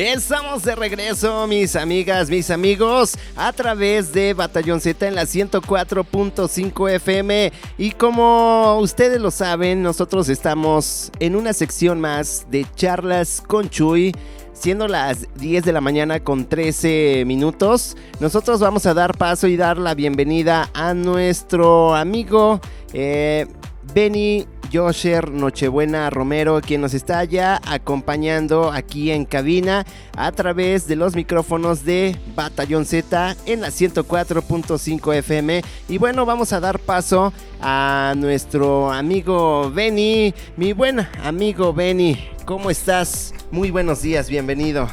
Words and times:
Estamos 0.00 0.62
de 0.62 0.76
regreso, 0.76 1.48
mis 1.48 1.74
amigas, 1.74 2.30
mis 2.30 2.52
amigos, 2.52 3.18
a 3.34 3.52
través 3.52 4.12
de 4.12 4.32
Batallón 4.32 4.80
Z 4.80 5.08
en 5.08 5.16
la 5.16 5.24
104.5 5.24 6.90
FM. 6.92 7.52
Y 7.78 7.90
como 7.90 8.78
ustedes 8.78 9.20
lo 9.20 9.32
saben, 9.32 9.82
nosotros 9.82 10.28
estamos 10.28 11.10
en 11.18 11.34
una 11.34 11.52
sección 11.52 12.00
más 12.00 12.46
de 12.48 12.64
charlas 12.76 13.42
con 13.44 13.70
Chuy. 13.70 14.14
Siendo 14.52 14.86
las 14.86 15.26
10 15.34 15.64
de 15.64 15.72
la 15.72 15.80
mañana 15.80 16.20
con 16.20 16.48
13 16.48 17.24
minutos, 17.26 17.96
nosotros 18.20 18.60
vamos 18.60 18.86
a 18.86 18.94
dar 18.94 19.18
paso 19.18 19.48
y 19.48 19.56
dar 19.56 19.78
la 19.78 19.96
bienvenida 19.96 20.70
a 20.74 20.94
nuestro 20.94 21.96
amigo 21.96 22.60
eh, 22.92 23.48
Benny 23.92 24.46
Josher 24.72 25.30
Nochebuena 25.30 26.10
Romero, 26.10 26.60
quien 26.60 26.80
nos 26.80 26.94
está 26.94 27.24
ya 27.24 27.60
acompañando 27.66 28.72
aquí 28.72 29.10
en 29.10 29.24
cabina 29.24 29.84
a 30.16 30.32
través 30.32 30.86
de 30.86 30.96
los 30.96 31.14
micrófonos 31.14 31.84
de 31.84 32.16
Batallón 32.34 32.84
Z 32.84 33.36
en 33.46 33.60
la 33.60 33.68
104.5 33.68 35.14
FM. 35.14 35.62
Y 35.88 35.98
bueno, 35.98 36.26
vamos 36.26 36.52
a 36.52 36.60
dar 36.60 36.78
paso 36.78 37.32
a 37.60 38.14
nuestro 38.16 38.92
amigo 38.92 39.70
Benny, 39.70 40.34
mi 40.56 40.72
buen 40.72 41.06
amigo 41.24 41.72
Benny. 41.72 42.18
¿Cómo 42.44 42.70
estás? 42.70 43.34
Muy 43.50 43.70
buenos 43.70 44.02
días, 44.02 44.28
bienvenido. 44.28 44.88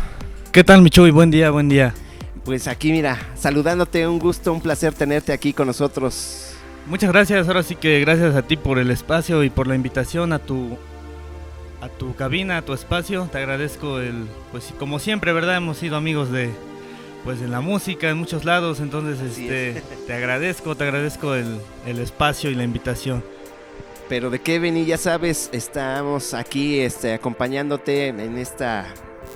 ¿Qué 0.52 0.64
tal, 0.64 0.82
Michuy? 0.82 1.12
Buen 1.12 1.32
día, 1.32 1.52
buen 1.52 1.68
día. 1.70 1.94
Pues 2.46 2.68
aquí, 2.68 2.92
mira, 2.92 3.18
saludándote, 3.36 4.08
un 4.08 4.20
gusto, 4.20 4.54
un 4.54 4.62
placer 4.62 4.94
tenerte 4.94 5.34
aquí 5.34 5.52
con 5.52 5.68
nosotros. 5.68 6.45
Muchas 6.88 7.12
gracias, 7.12 7.48
ahora 7.48 7.64
sí 7.64 7.76
que 7.76 8.00
gracias 8.00 8.36
a 8.36 8.44
ti 8.44 8.58
por 8.58 8.78
el 8.78 8.92
espacio 8.92 9.44
y 9.44 9.50
por 9.50 9.66
la 9.66 9.74
invitación 9.74 10.34
a 10.34 10.40
tu 10.40 10.78
a 11.82 11.90
tu 11.90 12.16
cabina, 12.16 12.58
a 12.58 12.62
tu 12.62 12.74
espacio. 12.74 13.28
Te 13.32 13.40
agradezco 13.40 14.00
el 14.00 14.28
pues 14.52 14.72
como 14.78 15.00
siempre, 15.00 15.34
¿verdad? 15.34 15.58
Hemos 15.58 15.78
sido 15.78 15.96
amigos 15.98 16.32
de 16.32 16.52
pues 17.24 17.42
en 17.42 17.50
la 17.50 17.60
música 17.60 18.10
en 18.10 18.18
muchos 18.18 18.46
lados, 18.46 18.80
entonces 18.82 19.20
este 19.20 19.82
te 20.06 20.14
agradezco, 20.14 20.76
te 20.76 20.84
agradezco 20.84 21.34
el, 21.34 21.60
el 21.88 21.98
espacio 21.98 22.52
y 22.52 22.56
la 22.56 22.64
invitación. 22.64 23.24
Pero 24.08 24.30
de 24.30 24.40
Kevin 24.40 24.78
y 24.78 24.86
ya 24.86 24.98
sabes, 24.98 25.50
estamos 25.52 26.36
aquí 26.36 26.80
este, 26.80 27.14
acompañándote 27.14 28.10
en 28.10 28.38
esta 28.38 28.86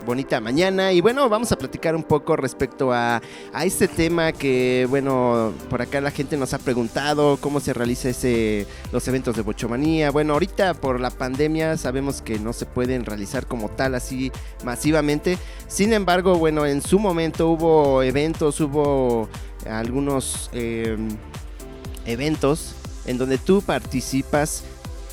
bonita 0.06 0.40
mañana. 0.40 0.92
Y 0.92 1.02
bueno, 1.02 1.28
vamos 1.30 1.52
a 1.52 1.58
platicar 1.58 1.96
un 1.96 2.04
poco 2.04 2.36
respecto 2.36 2.92
a, 2.92 3.22
a 3.54 3.66
este 3.66 3.88
tema 3.88 4.32
que, 4.32 4.88
bueno, 4.90 5.54
por 5.70 5.82
acá 5.82 6.02
la 6.02 6.12
gente 6.12 6.38
nos 6.38 6.54
ha 6.54 6.60
preguntado 6.60 7.38
cómo 7.38 7.60
se 7.60 7.74
realiza 7.74 8.10
ese, 8.10 8.68
los 8.92 9.08
eventos 9.08 9.36
de 9.36 9.42
Bochomanía. 9.42 10.12
Bueno, 10.12 10.34
ahorita 10.34 10.74
por 10.74 11.00
la 11.00 11.10
pandemia 11.10 11.78
sabemos 11.78 12.22
que 12.22 12.40
no 12.40 12.54
se 12.54 12.66
pueden 12.66 13.06
realizar 13.06 13.46
como 13.46 13.70
tal 13.70 13.96
así 13.96 14.32
masivamente. 14.64 15.38
Sin 15.68 15.94
embargo, 15.94 16.36
bueno, 16.36 16.66
en 16.66 16.82
su 16.82 17.00
momento 17.00 17.50
hubo 17.50 18.04
eventos, 18.04 18.60
hubo 18.62 19.30
algunos 19.70 20.50
em, 20.54 21.10
eventos 22.06 22.76
en 23.06 23.18
donde 23.18 23.38
tú 23.38 23.62
participas 23.62 24.64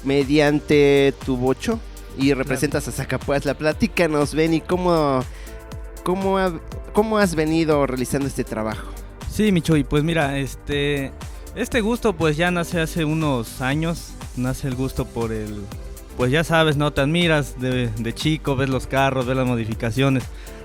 mediante 0.04 1.14
tu 1.24 1.36
bocho 1.36 1.80
y 2.16 2.32
representas 2.34 2.88
a 2.88 2.92
Zacapuazla. 2.92 3.54
Platícanos, 3.54 4.34
Benny, 4.34 4.60
¿cómo, 4.60 5.20
cómo, 6.04 6.38
cómo 6.92 7.18
has 7.18 7.34
venido 7.34 7.86
realizando 7.86 8.26
este 8.26 8.44
trabajo? 8.44 8.88
Sí, 9.30 9.52
Michoy, 9.52 9.84
pues 9.84 10.02
mira, 10.02 10.38
este, 10.38 11.12
este 11.54 11.80
gusto 11.80 12.14
pues 12.14 12.36
ya 12.36 12.50
nace 12.50 12.80
hace 12.80 13.04
unos 13.04 13.60
años, 13.60 14.12
nace 14.36 14.68
el 14.68 14.74
gusto 14.74 15.04
por 15.04 15.32
el, 15.32 15.62
pues 16.16 16.30
ya 16.30 16.42
sabes, 16.42 16.76
¿no? 16.76 16.92
Te 16.92 17.02
admiras 17.02 17.60
de, 17.60 17.88
de 17.88 18.14
chico, 18.14 18.56
ves 18.56 18.70
los 18.70 18.86
carros, 18.86 19.26
ves 19.26 19.36
las 19.36 19.46
modificaciones. 19.46 20.24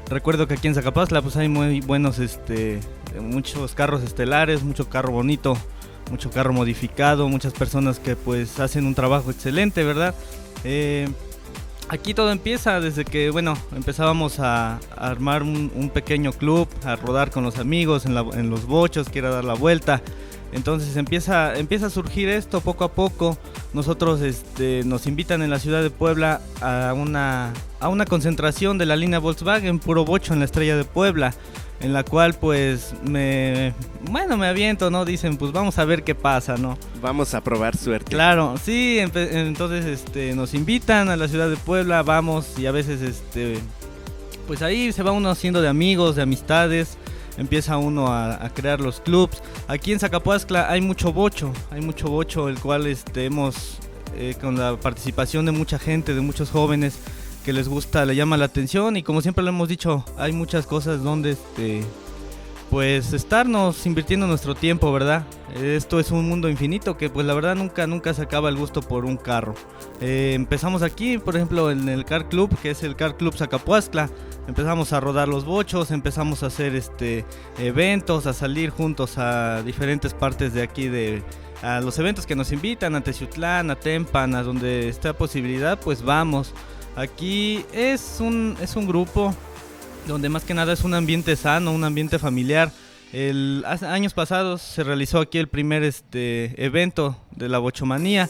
Recuerdo 0.10 0.48
que 0.48 0.56
aquí 0.56 0.68
en 0.68 0.76
Zacapazla 0.76 1.22
pues 1.22 1.36
hay 1.38 1.50
muy 1.50 1.82
buenos, 1.82 2.20
este, 2.20 2.80
muchos 3.20 3.76
carros 3.76 4.04
estelares, 4.04 4.64
mucho 4.64 4.90
carro 4.90 5.12
bonito, 5.12 5.58
mucho 6.10 6.30
carro 6.30 6.54
modificado, 6.54 7.28
muchas 7.30 7.54
personas 7.54 8.00
que 8.00 8.16
pues 8.16 8.60
hacen 8.60 8.86
un 8.86 8.96
trabajo 8.96 9.32
excelente, 9.32 9.84
¿verdad? 9.84 10.14
Eh, 10.64 11.10
aquí 11.92 12.14
todo 12.14 12.32
empieza 12.32 12.80
desde 12.80 13.04
que, 13.04 13.30
bueno, 13.32 13.54
empezábamos 13.76 14.40
a, 14.40 14.80
armar 14.96 15.44
un, 15.44 15.92
pequeño 15.94 16.32
club, 16.32 16.68
a 16.86 16.96
rodar 16.96 17.32
con 17.32 17.44
los 17.44 17.60
amigos 17.60 18.06
en, 18.06 18.16
los 18.50 18.66
bochos, 18.66 19.10
que 19.10 19.22
dar 19.22 19.44
la 19.44 19.54
vuelta. 19.54 20.02
Entonces 20.54 20.96
empieza, 20.96 21.54
empieza 21.56 21.88
a 21.88 21.90
surgir 21.90 22.30
esto 22.30 22.62
poco 22.62 22.86
a 22.86 22.94
poco. 22.94 23.38
Nosotros 23.74 24.22
este, 24.22 24.84
nos 24.86 25.06
invitan 25.06 25.42
en 25.42 25.50
la 25.50 25.60
ciudad 25.60 25.84
de 25.84 25.90
Puebla 25.90 26.42
a 26.62 26.94
una, 26.94 27.54
a 27.82 27.90
una 27.90 28.06
concentración 28.06 28.78
de 28.78 28.86
la 28.86 28.96
línea 28.96 29.20
Volkswagen 29.20 29.80
Puro 29.80 30.06
Bocho 30.06 30.34
en 30.34 30.40
la 30.40 30.46
Estrella 30.46 30.78
de 30.78 30.86
Puebla 30.86 31.34
en 31.82 31.94
la 31.94 32.04
cual 32.04 32.34
pues 32.34 32.94
me 33.04 33.74
bueno 34.10 34.38
me 34.38 34.48
aviento 34.48 34.90
no 34.92 35.06
dicen 35.06 35.38
pues 35.38 35.52
vamos 35.52 35.78
a 35.80 35.86
ver 35.86 36.04
qué 36.04 36.16
pasa 36.16 36.58
no 36.58 36.78
vamos 37.02 37.34
a 37.34 37.42
probar 37.42 37.76
suerte. 37.76 38.12
Claro 38.12 38.56
sí 38.64 39.00
entonces 39.00 39.86
este 39.86 40.36
nos 40.36 40.54
invitan 40.54 41.10
a 41.10 41.16
la 41.16 41.28
ciudad 41.28 41.50
de 41.50 41.58
Puebla 41.58 42.04
vamos 42.04 42.58
y 42.58 42.66
a 42.66 42.72
veces 42.72 43.02
este 43.02 43.58
pues 44.48 44.62
ahí 44.62 44.92
se 44.92 45.04
va 45.04 45.12
uno 45.12 45.30
haciendo 45.30 45.62
de 45.62 45.68
amigos 45.68 46.16
de 46.16 46.22
amistades 46.22 46.98
empieza 47.38 47.78
uno 47.78 48.08
a, 48.08 48.50
crear 48.54 48.82
los 48.82 49.00
clubs. 49.00 49.42
Aquí 49.68 49.94
en 49.94 50.00
Zacapuazcla 50.00 50.70
hay 50.70 50.82
mucho 50.82 51.14
bocho 51.14 51.52
hay 51.72 51.82
mucho 51.82 52.08
bocho 52.10 52.50
el 52.50 52.60
cual 52.60 52.88
este 52.88 53.26
hemos 53.26 53.80
eh, 54.16 54.36
con 54.40 54.58
la 54.58 54.76
participación 54.76 55.46
de 55.46 55.52
mucha 55.52 55.80
gente 55.80 56.14
de 56.14 56.22
muchos 56.22 56.52
jóvenes 56.52 57.00
que 57.44 57.54
les 57.54 57.68
gusta, 57.68 58.06
le 58.06 58.16
llama 58.16 58.38
la 58.38 58.46
atención 58.46 58.98
y 58.98 59.04
como 59.04 59.22
siempre 59.22 59.44
lo 59.44 59.50
hemos 59.50 59.68
dicho, 59.68 60.06
hay 60.18 60.32
muchas 60.32 60.66
cosas 60.66 61.04
donde 61.04 61.32
este 61.32 61.84
pues 62.72 63.12
estarnos 63.12 63.86
invirtiendo 63.86 64.28
nuestro 64.28 64.56
tiempo, 64.56 64.94
¿verdad? 64.94 65.26
Esto 65.54 66.00
es 66.00 66.10
un 66.10 66.30
mundo 66.30 66.48
infinito 66.48 66.96
que 66.96 67.10
pues 67.10 67.26
la 67.28 67.34
verdad 67.34 67.54
nunca 67.54 67.86
nunca 67.86 68.14
se 68.14 68.22
acaba 68.22 68.48
el 68.48 68.56
gusto 68.56 68.82
por 68.82 69.04
un 69.04 69.18
carro. 69.18 69.56
Eh, 70.00 70.32
empezamos 70.36 70.82
aquí, 70.82 71.18
por 71.18 71.36
ejemplo, 71.36 71.70
en 71.70 71.90
el 71.90 72.06
Car 72.06 72.30
Club, 72.30 72.58
que 72.62 72.70
es 72.72 72.84
el 72.84 72.96
Car 72.96 73.18
Club 73.18 73.36
Zacapuazcla. 73.36 74.10
Empezamos 74.48 74.94
a 74.94 75.02
rodar 75.02 75.28
los 75.28 75.44
bochos, 75.44 75.92
empezamos 75.92 76.44
a 76.44 76.48
hacer 76.48 76.74
este 76.76 77.26
eventos, 77.60 78.26
a 78.26 78.32
salir 78.32 78.70
juntos 78.70 79.18
a 79.18 79.64
diferentes 79.64 80.14
partes 80.14 80.54
de 80.54 80.62
aquí 80.62 80.88
de 80.88 81.24
a 81.62 81.82
los 81.82 82.00
eventos 82.00 82.26
que 82.26 82.36
nos 82.36 82.54
invitan, 82.54 82.96
a 82.96 83.02
Teciutlán, 83.02 83.70
a 83.70 83.76
Tempan, 83.76 84.34
a 84.34 84.44
donde 84.44 84.88
esté 84.88 85.14
posibilidad, 85.14 85.78
pues 85.78 86.04
vamos. 86.04 86.54
Aquí 86.96 87.66
es 87.72 88.18
un, 88.20 88.58
es 88.62 88.76
un 88.76 88.86
grupo 88.86 89.34
donde 90.08 90.30
más 90.30 90.44
que 90.44 90.54
nada 90.54 90.74
es 90.74 90.84
un 90.84 90.94
ambiente 90.94 91.36
sano, 91.36 91.72
un 91.72 91.84
ambiente 91.84 92.20
familiar. 92.20 92.72
El, 93.14 93.64
años 93.66 94.14
pasados 94.14 94.62
se 94.62 94.84
realizó 94.84 95.20
aquí 95.20 95.38
el 95.38 95.48
primer 95.48 95.84
este, 95.84 96.54
evento 96.64 97.18
de 97.32 97.50
la 97.50 97.60
bochomanía. 97.60 98.30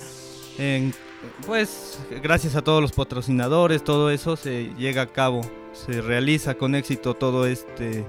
pues 1.45 1.99
gracias 2.21 2.55
a 2.55 2.61
todos 2.61 2.81
los 2.81 2.91
patrocinadores, 2.91 3.83
todo 3.83 4.11
eso 4.11 4.35
se 4.35 4.71
llega 4.77 5.03
a 5.03 5.07
cabo, 5.07 5.41
se 5.73 6.01
realiza 6.01 6.55
con 6.55 6.75
éxito 6.75 7.15
todo 7.15 7.47
este, 7.47 8.05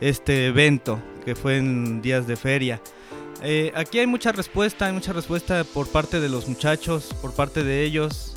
este 0.00 0.46
evento 0.46 0.98
que 1.24 1.34
fue 1.34 1.58
en 1.58 2.02
días 2.02 2.26
de 2.26 2.36
feria. 2.36 2.80
Eh, 3.42 3.72
aquí 3.74 3.98
hay 3.98 4.06
mucha 4.06 4.32
respuesta, 4.32 4.86
hay 4.86 4.92
mucha 4.92 5.12
respuesta 5.12 5.64
por 5.64 5.88
parte 5.88 6.20
de 6.20 6.28
los 6.28 6.48
muchachos, 6.48 7.14
por 7.20 7.34
parte 7.34 7.62
de 7.64 7.84
ellos 7.84 8.33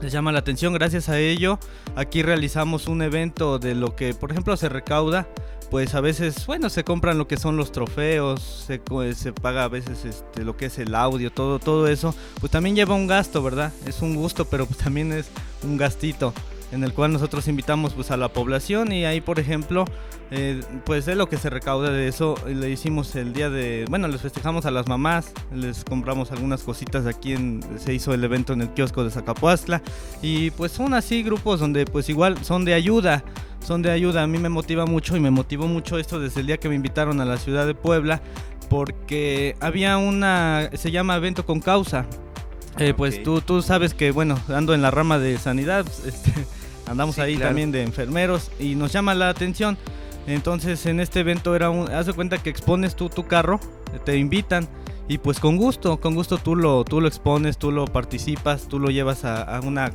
les 0.00 0.12
llama 0.12 0.32
la 0.32 0.40
atención. 0.40 0.72
Gracias 0.72 1.08
a 1.08 1.18
ello, 1.18 1.58
aquí 1.96 2.22
realizamos 2.22 2.86
un 2.86 3.02
evento 3.02 3.58
de 3.58 3.74
lo 3.74 3.96
que, 3.96 4.14
por 4.14 4.30
ejemplo, 4.30 4.56
se 4.56 4.68
recauda. 4.68 5.28
Pues 5.70 5.94
a 5.94 6.00
veces, 6.00 6.46
bueno, 6.46 6.68
se 6.68 6.82
compran 6.82 7.16
lo 7.16 7.28
que 7.28 7.36
son 7.36 7.56
los 7.56 7.70
trofeos, 7.70 8.64
se, 8.66 8.80
se 9.14 9.32
paga 9.32 9.62
a 9.62 9.68
veces 9.68 10.04
este, 10.04 10.42
lo 10.42 10.56
que 10.56 10.66
es 10.66 10.78
el 10.80 10.96
audio, 10.96 11.30
todo, 11.30 11.60
todo 11.60 11.86
eso. 11.86 12.12
Pues 12.40 12.50
también 12.50 12.74
lleva 12.74 12.96
un 12.96 13.06
gasto, 13.06 13.40
¿verdad? 13.40 13.72
Es 13.86 14.02
un 14.02 14.16
gusto, 14.16 14.46
pero 14.46 14.66
pues 14.66 14.78
también 14.78 15.12
es 15.12 15.28
un 15.62 15.76
gastito 15.76 16.34
en 16.72 16.84
el 16.84 16.92
cual 16.92 17.12
nosotros 17.12 17.48
invitamos 17.48 17.94
pues 17.94 18.10
a 18.10 18.16
la 18.16 18.28
población 18.28 18.92
y 18.92 19.04
ahí 19.04 19.20
por 19.20 19.38
ejemplo 19.38 19.84
eh, 20.30 20.60
pues 20.84 21.06
de 21.06 21.16
lo 21.16 21.28
que 21.28 21.36
se 21.36 21.50
recauda 21.50 21.90
de 21.90 22.06
eso 22.06 22.36
le 22.46 22.70
hicimos 22.70 23.16
el 23.16 23.32
día 23.32 23.50
de 23.50 23.84
bueno 23.88 24.06
les 24.08 24.20
festejamos 24.20 24.66
a 24.66 24.70
las 24.70 24.86
mamás 24.86 25.32
les 25.52 25.84
compramos 25.84 26.30
algunas 26.30 26.62
cositas 26.62 27.06
aquí 27.06 27.32
en 27.32 27.60
se 27.78 27.92
hizo 27.92 28.14
el 28.14 28.22
evento 28.22 28.52
en 28.52 28.62
el 28.62 28.70
kiosco 28.70 29.02
de 29.02 29.10
Zacapuastla 29.10 29.82
y 30.22 30.50
pues 30.52 30.72
son 30.72 30.94
así 30.94 31.22
grupos 31.22 31.60
donde 31.60 31.84
pues 31.84 32.08
igual 32.08 32.44
son 32.44 32.64
de 32.64 32.74
ayuda 32.74 33.24
son 33.64 33.82
de 33.82 33.90
ayuda. 33.90 34.22
A 34.22 34.26
mí 34.26 34.38
me 34.38 34.48
motiva 34.48 34.86
mucho 34.86 35.16
y 35.16 35.20
me 35.20 35.30
motivó 35.30 35.66
mucho 35.66 35.98
esto 35.98 36.18
desde 36.18 36.40
el 36.40 36.46
día 36.46 36.56
que 36.56 36.68
me 36.68 36.74
invitaron 36.74 37.20
a 37.20 37.24
la 37.24 37.36
ciudad 37.36 37.66
de 37.66 37.74
Puebla 37.74 38.20
porque 38.68 39.56
había 39.60 39.98
una 39.98 40.70
se 40.74 40.90
llama 40.90 41.16
evento 41.16 41.44
con 41.44 41.60
causa. 41.60 42.06
Eh, 42.78 42.94
pues 42.96 43.22
tú, 43.22 43.40
tú 43.40 43.62
sabes 43.62 43.94
que, 43.94 44.12
bueno, 44.12 44.38
ando 44.48 44.74
en 44.74 44.80
la 44.80 44.90
rama 44.90 45.18
de 45.18 45.36
sanidad, 45.38 45.84
este, 46.06 46.32
andamos 46.90 47.18
ahí 47.20 47.36
también 47.36 47.70
de 47.70 47.82
enfermeros 47.82 48.50
y 48.58 48.74
nos 48.74 48.92
llama 48.92 49.14
la 49.14 49.28
atención. 49.28 49.78
Entonces 50.26 50.84
en 50.86 51.00
este 51.00 51.20
evento 51.20 51.54
era 51.54 51.70
un, 51.70 51.90
haz 51.90 52.06
de 52.06 52.12
cuenta 52.12 52.38
que 52.38 52.50
expones 52.50 52.96
tú 52.96 53.08
tu 53.08 53.26
carro, 53.26 53.60
te 54.04 54.16
invitan 54.16 54.68
y 55.08 55.18
pues 55.18 55.40
con 55.40 55.56
gusto, 55.56 56.00
con 56.00 56.14
gusto 56.14 56.38
tú 56.38 56.56
lo, 56.56 56.84
tú 56.84 57.00
lo 57.00 57.08
expones, 57.08 57.58
tú 57.58 57.70
lo 57.70 57.86
participas, 57.86 58.68
tú 58.68 58.78
lo 58.78 58.90
llevas 58.90 59.24
a, 59.24 59.60
una 59.64 59.92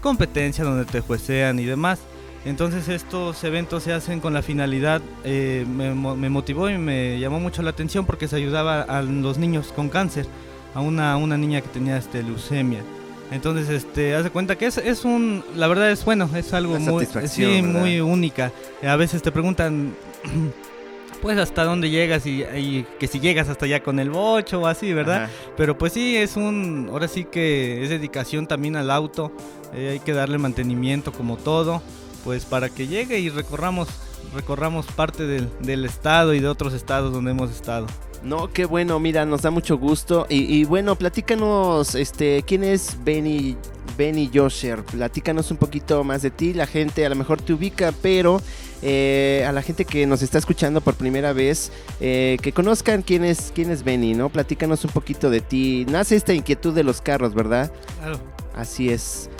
competencia 0.00 0.64
donde 0.64 0.84
te 0.84 1.00
juecean 1.00 1.58
y 1.58 1.64
demás. 1.64 2.00
Entonces 2.44 2.88
estos 2.88 3.42
eventos 3.44 3.84
se 3.84 3.92
hacen 3.92 4.18
con 4.18 4.34
la 4.34 4.42
finalidad, 4.42 5.00
eh, 5.24 5.64
me, 5.68 5.94
motivó 6.28 6.68
y 6.68 6.76
me 6.76 7.20
llamó 7.20 7.38
mucho 7.38 7.62
la 7.62 7.70
atención 7.70 8.04
porque 8.04 8.26
se 8.26 8.34
ayudaba 8.34 8.82
a 8.82 9.02
los 9.02 9.38
niños 9.38 9.72
con 9.74 9.88
cáncer, 9.88 10.26
a 10.74 10.80
una, 10.80 11.16
una 11.16 11.36
niña 11.36 11.60
que 11.60 11.68
tenía 11.68 11.96
este, 11.96 12.22
leucemia. 12.22 12.82
Entonces, 13.32 13.68
este, 13.70 14.14
haz 14.14 14.24
de 14.24 14.30
cuenta 14.30 14.56
que 14.56 14.66
es, 14.66 14.78
es 14.78 15.04
un, 15.04 15.44
la 15.56 15.66
verdad 15.66 15.90
es 15.90 16.04
bueno, 16.04 16.28
es 16.36 16.52
algo 16.52 16.78
muy, 16.78 17.06
sí, 17.26 17.62
muy 17.62 18.00
única. 18.00 18.52
A 18.86 18.96
veces 18.96 19.22
te 19.22 19.32
preguntan, 19.32 19.94
pues 21.22 21.38
hasta 21.38 21.64
dónde 21.64 21.88
llegas 21.88 22.26
y, 22.26 22.84
que 22.98 23.06
si 23.06 23.20
llegas 23.20 23.48
hasta 23.48 23.64
allá 23.64 23.82
con 23.82 24.00
el 24.00 24.10
bocho 24.10 24.60
o 24.60 24.66
así, 24.66 24.92
¿verdad? 24.92 25.30
Pero 25.56 25.78
pues 25.78 25.92
sí, 25.92 26.16
es 26.16 26.36
un, 26.36 26.88
ahora 26.90 27.08
sí 27.08 27.24
que 27.24 27.82
es 27.82 27.90
dedicación 27.90 28.46
también 28.46 28.76
al 28.76 28.90
auto, 28.90 29.32
eh, 29.72 29.90
hay 29.92 30.00
que 30.00 30.12
darle 30.12 30.38
mantenimiento 30.38 31.12
como 31.12 31.36
todo, 31.36 31.80
pues 32.24 32.44
para 32.44 32.68
que 32.68 32.88
llegue 32.88 33.20
y 33.20 33.30
recorramos, 33.30 33.88
recorramos 34.34 34.86
parte 34.86 35.26
del, 35.26 35.48
del 35.60 35.84
estado 35.84 36.34
y 36.34 36.40
de 36.40 36.48
otros 36.48 36.72
estados 36.72 37.12
donde 37.12 37.32
hemos 37.32 37.50
estado. 37.50 37.86
No, 38.22 38.52
qué 38.52 38.66
bueno, 38.66 39.00
mira, 39.00 39.26
nos 39.26 39.42
da 39.42 39.50
mucho 39.50 39.76
gusto. 39.76 40.26
Y, 40.28 40.64
bueno, 40.64 40.94
platícanos, 40.96 41.96
este, 41.96 42.44
¿quién 42.46 42.62
es 42.62 42.96
Benny, 43.02 43.56
Benny 43.98 44.30
Josher? 44.32 44.84
Platícanos 44.84 45.50
un 45.50 45.56
poquito 45.56 46.04
más 46.04 46.22
de 46.22 46.30
ti. 46.30 46.54
La 46.54 46.66
gente 46.66 47.04
a 47.04 47.08
lo 47.08 47.16
mejor 47.16 47.42
te 47.42 47.52
ubica, 47.52 47.92
pero 48.00 48.40
eh, 48.80 49.44
a 49.46 49.50
la 49.50 49.60
gente 49.60 49.84
que 49.84 50.06
nos 50.06 50.22
está 50.22 50.38
escuchando 50.38 50.80
por 50.80 50.94
primera 50.94 51.32
vez, 51.32 51.72
eh, 52.00 52.36
que 52.40 52.52
conozcan 52.52 53.02
quién 53.02 53.24
es, 53.24 53.50
quién 53.52 53.72
es 53.72 53.82
Benny, 53.82 54.14
¿no? 54.14 54.28
Platícanos 54.28 54.84
un 54.84 54.92
poquito 54.92 55.28
de 55.28 55.40
ti. 55.40 55.84
Nace 55.88 56.14
esta 56.14 56.32
inquietud 56.32 56.72
de 56.72 56.84
los 56.84 57.00
carros, 57.00 57.34
¿verdad? 57.34 57.72
Claro. 57.98 58.20
Así 58.54 58.88
es. 58.88 59.30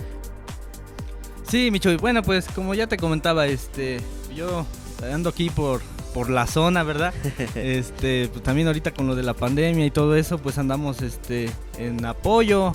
Sí, 1.49 1.71
Micho, 1.71 1.97
bueno, 1.99 2.23
pues 2.23 2.47
como 2.49 2.75
ya 2.75 2.89
te 2.89 2.97
comentaba, 2.97 3.47
este, 3.47 4.01
yo 4.35 4.67
ando 5.03 5.31
aquí 5.31 5.51
por 5.51 5.81
por 6.13 6.29
la 6.29 6.47
zona, 6.47 6.83
¿verdad? 6.83 7.15
Este, 7.55 8.29
pues 8.29 8.43
también 8.43 8.67
ahorita 8.67 8.93
con 8.93 9.07
lo 9.07 9.15
de 9.15 9.23
la 9.23 9.35
pandemia 9.35 9.87
y 9.87 9.91
todo 9.91 10.15
eso, 10.15 10.39
pues 10.39 10.59
andamos 10.59 11.01
este 11.01 11.51
en 11.79 12.05
apoyo 12.05 12.73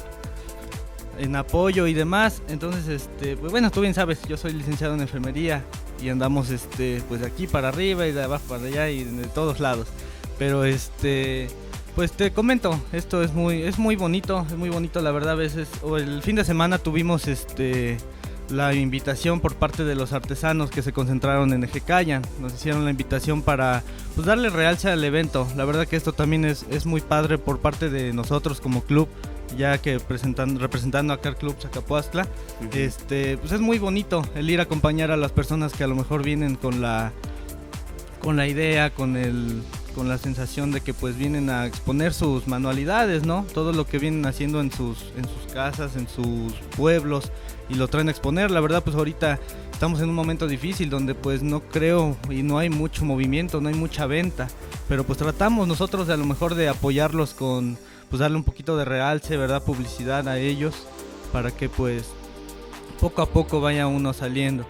en 1.20 1.36
apoyo 1.36 1.88
y 1.88 1.94
demás. 1.94 2.42
Entonces, 2.48 2.88
este, 2.88 3.38
pues 3.38 3.52
bueno, 3.52 3.72
tú 3.72 3.82
bien 3.82 3.94
sabes, 3.94 4.22
yo 4.28 4.38
soy 4.38 4.54
licenciado 4.54 4.94
en 4.94 5.02
enfermería 5.02 5.64
y 6.02 6.10
andamos 6.10 6.50
este 6.50 7.02
pues 7.08 7.22
de 7.22 7.28
aquí 7.28 7.48
para 7.48 7.70
arriba 7.70 8.08
y 8.08 8.12
de 8.12 8.24
abajo 8.24 8.44
para 8.48 8.64
allá 8.64 8.90
y 8.90 9.04
de 9.04 9.28
todos 9.28 9.60
lados. 9.60 9.88
Pero 10.38 10.64
este 10.64 11.48
pues 11.96 12.12
te 12.12 12.32
comento, 12.32 12.80
esto 12.92 13.24
es 13.24 13.34
muy 13.34 13.64
es 13.64 13.80
muy 13.80 13.96
bonito, 13.96 14.46
es 14.48 14.56
muy 14.56 14.70
bonito 14.70 15.02
la 15.02 15.12
verdad, 15.12 15.32
a 15.32 15.36
veces 15.36 15.68
o 15.82 15.98
el 15.98 16.22
fin 16.22 16.36
de 16.36 16.46
semana 16.46 16.78
tuvimos 16.78 17.28
este 17.28 17.98
la 18.50 18.74
invitación 18.74 19.40
por 19.40 19.56
parte 19.56 19.84
de 19.84 19.96
los 19.96 20.14
artesanos 20.14 20.70
que 20.70 20.82
se 20.82 20.94
concentraron 20.94 21.54
en 21.54 21.64
Ejecayan. 21.64 22.22
Nos 22.40 22.54
hicieron 22.54 22.86
la 22.86 22.92
invitación 22.92 23.42
para 23.42 23.84
pues, 24.16 24.26
darle 24.26 24.50
realce 24.50 24.90
al 24.90 25.04
evento. 25.04 25.48
La 25.56 25.66
verdad 25.66 25.88
que 25.88 25.96
esto 25.96 26.14
también 26.14 26.46
es, 26.46 26.66
es 26.70 26.86
muy 26.86 27.02
padre 27.02 27.38
por 27.38 27.60
parte 27.60 27.90
de 27.90 28.14
nosotros 28.14 28.62
como 28.62 28.82
club, 28.82 29.08
ya 29.58 29.78
que 29.80 30.00
representando 30.00 31.14
acá 31.14 31.30
el 31.30 31.36
Club 31.36 31.56
Zacapuastla. 31.60 32.28
este, 32.74 33.38
pues 33.38 33.52
es 33.52 33.60
muy 33.60 33.80
bonito 33.80 34.24
el 34.36 34.50
ir 34.50 34.60
a 34.60 34.64
acompañar 34.64 35.12
a 35.12 35.18
las 35.18 35.32
personas 35.32 35.74
que 35.74 35.84
a 35.84 35.88
lo 35.88 35.96
mejor 35.96 36.24
vienen 36.24 36.56
con 36.56 36.82
la, 36.82 37.12
con 38.22 38.38
la 38.38 38.48
idea, 38.48 38.90
con 38.92 39.18
el 39.18 39.62
con 39.98 40.08
la 40.08 40.20
sensación 40.20 40.72
de 40.72 40.82
que 40.82 40.94
pues 40.94 41.18
vienen 41.18 41.50
a 41.50 41.66
exponer 41.66 42.14
sus 42.14 42.48
manualidades, 42.48 43.26
¿no? 43.26 43.48
Todo 43.52 43.74
lo 43.74 43.88
que 43.88 43.98
vienen 43.98 44.28
haciendo 44.28 44.62
en 44.62 44.72
sus, 44.72 45.12
en 45.18 45.24
sus 45.28 45.52
casas, 45.52 45.96
en 45.96 46.08
sus 46.08 46.54
pueblos 46.76 47.32
y 47.70 47.76
lo 47.76 47.88
traen 47.88 48.08
a 48.08 48.12
exponer. 48.12 48.52
La 48.52 48.60
verdad, 48.60 48.84
pues 48.84 48.96
ahorita 48.96 49.40
estamos 49.72 50.02
en 50.02 50.10
un 50.10 50.16
momento 50.16 50.48
difícil 50.48 50.90
donde 50.90 51.16
pues 51.16 51.44
no 51.44 51.62
creo 51.62 52.18
y 52.30 52.44
no 52.44 52.58
hay 52.58 52.70
mucho 52.70 53.06
movimiento, 53.06 53.62
no 53.62 53.70
hay 53.70 53.76
mucha 53.76 54.06
venta, 54.06 54.48
pero 54.88 55.04
pues 55.04 55.20
tratamos 55.20 55.68
nosotros 55.68 56.08
de 56.08 56.14
a 56.14 56.18
lo 56.18 56.26
mejor 56.26 56.56
de 56.56 56.70
apoyarlos 56.70 57.34
con 57.34 57.78
pues 58.10 58.20
darle 58.20 58.38
un 58.38 58.44
poquito 58.44 58.78
de 58.78 58.86
realce, 58.86 59.38
¿verdad? 59.38 59.64
Publicidad 59.64 60.28
a 60.28 60.40
ellos 60.40 60.76
para 61.32 61.52
que 61.52 61.70
pues 61.70 62.06
poco 63.00 63.22
a 63.22 63.28
poco 63.28 63.62
vaya 63.62 63.88
uno 63.88 64.14
saliendo. 64.14 64.66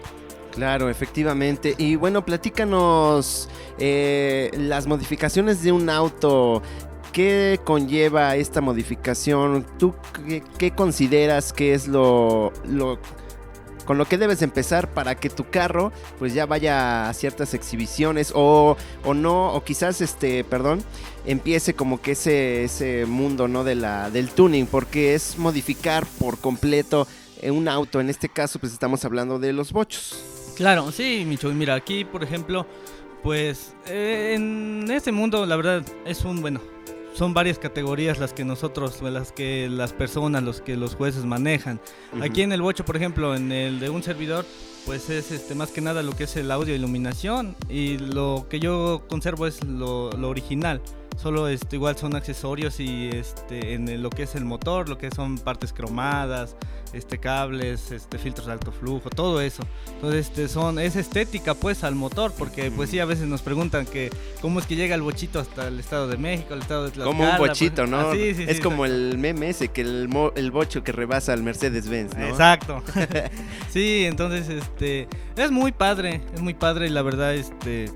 Claro, 0.52 0.88
efectivamente. 0.88 1.74
Y 1.78 1.96
bueno, 1.96 2.24
platícanos 2.24 3.48
eh, 3.78 4.50
las 4.56 4.86
modificaciones 4.86 5.62
de 5.62 5.72
un 5.72 5.88
auto. 5.88 6.62
¿Qué 7.12 7.58
conlleva 7.64 8.36
esta 8.36 8.60
modificación? 8.60 9.66
¿Tú 9.78 9.94
qué, 10.58 10.70
consideras 10.72 11.52
que 11.52 11.74
es 11.74 11.88
lo, 11.88 12.52
con 13.84 13.98
lo 13.98 14.04
que 14.04 14.18
debes 14.18 14.42
empezar 14.42 14.92
para 14.92 15.14
que 15.14 15.30
tu 15.30 15.48
carro 15.48 15.92
pues 16.18 16.34
ya 16.34 16.46
vaya 16.46 17.08
a 17.08 17.14
ciertas 17.14 17.54
exhibiciones 17.54 18.32
o, 18.34 18.76
o 19.04 19.14
no, 19.14 19.52
o 19.54 19.64
quizás 19.64 20.00
este, 20.00 20.44
perdón, 20.44 20.82
empiece 21.24 21.74
como 21.74 22.00
que 22.00 22.12
ese, 22.12 22.64
ese 22.64 23.06
mundo 23.06 23.48
¿no? 23.48 23.64
de 23.64 23.74
la, 23.74 24.10
del 24.10 24.28
tuning, 24.28 24.66
porque 24.66 25.14
es 25.14 25.38
modificar 25.38 26.06
por 26.18 26.38
completo 26.38 27.06
un 27.42 27.68
auto, 27.68 28.00
en 28.00 28.10
este 28.10 28.28
caso 28.28 28.58
pues 28.58 28.72
estamos 28.72 29.04
hablando 29.04 29.38
de 29.38 29.52
los 29.52 29.72
bochos. 29.72 30.52
Claro, 30.56 30.90
sí, 30.90 31.24
Micho, 31.26 31.52
mira, 31.52 31.74
aquí 31.74 32.04
por 32.04 32.24
ejemplo, 32.24 32.66
pues 33.22 33.74
eh, 33.86 34.34
en 34.34 34.90
este 34.90 35.12
mundo 35.12 35.46
la 35.46 35.56
verdad 35.56 35.82
es 36.04 36.24
un, 36.24 36.40
bueno, 36.40 36.60
son 37.18 37.34
varias 37.34 37.58
categorías 37.58 38.20
las 38.20 38.32
que 38.32 38.44
nosotros, 38.44 39.02
las 39.02 39.32
que 39.32 39.68
las 39.68 39.92
personas, 39.92 40.44
los 40.44 40.60
que 40.60 40.76
los 40.76 40.94
jueces 40.94 41.24
manejan. 41.24 41.80
Aquí 42.22 42.42
en 42.42 42.52
el 42.52 42.62
bocho, 42.62 42.84
por 42.84 42.96
ejemplo, 42.96 43.34
en 43.34 43.50
el 43.50 43.80
de 43.80 43.90
un 43.90 44.04
servidor, 44.04 44.46
pues 44.86 45.10
es 45.10 45.32
este 45.32 45.56
más 45.56 45.72
que 45.72 45.80
nada 45.80 46.04
lo 46.04 46.12
que 46.12 46.24
es 46.24 46.36
el 46.36 46.48
audio 46.52 46.76
iluminación 46.76 47.56
y 47.68 47.98
lo 47.98 48.46
que 48.48 48.60
yo 48.60 49.02
conservo 49.08 49.48
es 49.48 49.64
lo, 49.64 50.12
lo 50.12 50.28
original 50.28 50.80
solo 51.18 51.48
este, 51.48 51.76
igual 51.76 51.96
son 51.96 52.14
accesorios 52.14 52.78
y 52.80 53.10
este, 53.10 53.74
en 53.74 54.02
lo 54.02 54.10
que 54.10 54.22
es 54.22 54.34
el 54.34 54.44
motor, 54.44 54.88
lo 54.88 54.98
que 54.98 55.10
son 55.10 55.36
partes 55.38 55.72
cromadas, 55.72 56.56
este, 56.92 57.18
cables, 57.18 57.90
este, 57.90 58.18
filtros 58.18 58.46
de 58.46 58.52
alto 58.52 58.70
flujo, 58.72 59.10
todo 59.10 59.40
eso. 59.40 59.62
Entonces 59.94 60.28
este, 60.28 60.48
son, 60.48 60.78
es 60.78 60.96
estética 60.96 61.54
pues 61.54 61.82
al 61.82 61.96
motor, 61.96 62.32
porque 62.38 62.70
pues 62.70 62.90
sí, 62.90 63.00
a 63.00 63.04
veces 63.04 63.26
nos 63.26 63.42
preguntan 63.42 63.84
que 63.84 64.10
cómo 64.40 64.60
es 64.60 64.66
que 64.66 64.76
llega 64.76 64.94
el 64.94 65.02
bochito 65.02 65.40
hasta 65.40 65.68
el 65.68 65.80
Estado 65.80 66.06
de 66.06 66.16
México, 66.16 66.54
el 66.54 66.60
Estado 66.60 66.84
de 66.84 66.92
Tlaxcala. 66.92 67.16
Como 67.16 67.30
un 67.30 67.38
bochito, 67.38 67.82
pues, 67.82 67.90
¿no? 67.90 68.12
es 68.12 68.60
como 68.60 68.84
el 68.84 69.18
meme 69.18 69.50
ese, 69.50 69.68
que 69.68 69.80
el, 69.80 70.08
el 70.36 70.50
bocho 70.52 70.84
que 70.84 70.92
rebasa 70.92 71.32
al 71.32 71.42
Mercedes-Benz, 71.42 72.16
¿no? 72.16 72.26
Exacto. 72.28 72.82
sí, 73.70 74.04
entonces 74.04 74.48
este, 74.48 75.08
es 75.36 75.50
muy 75.50 75.72
padre, 75.72 76.22
es 76.32 76.40
muy 76.40 76.54
padre 76.54 76.86
y 76.86 76.90
la 76.90 77.02
verdad 77.02 77.34
este 77.34 77.90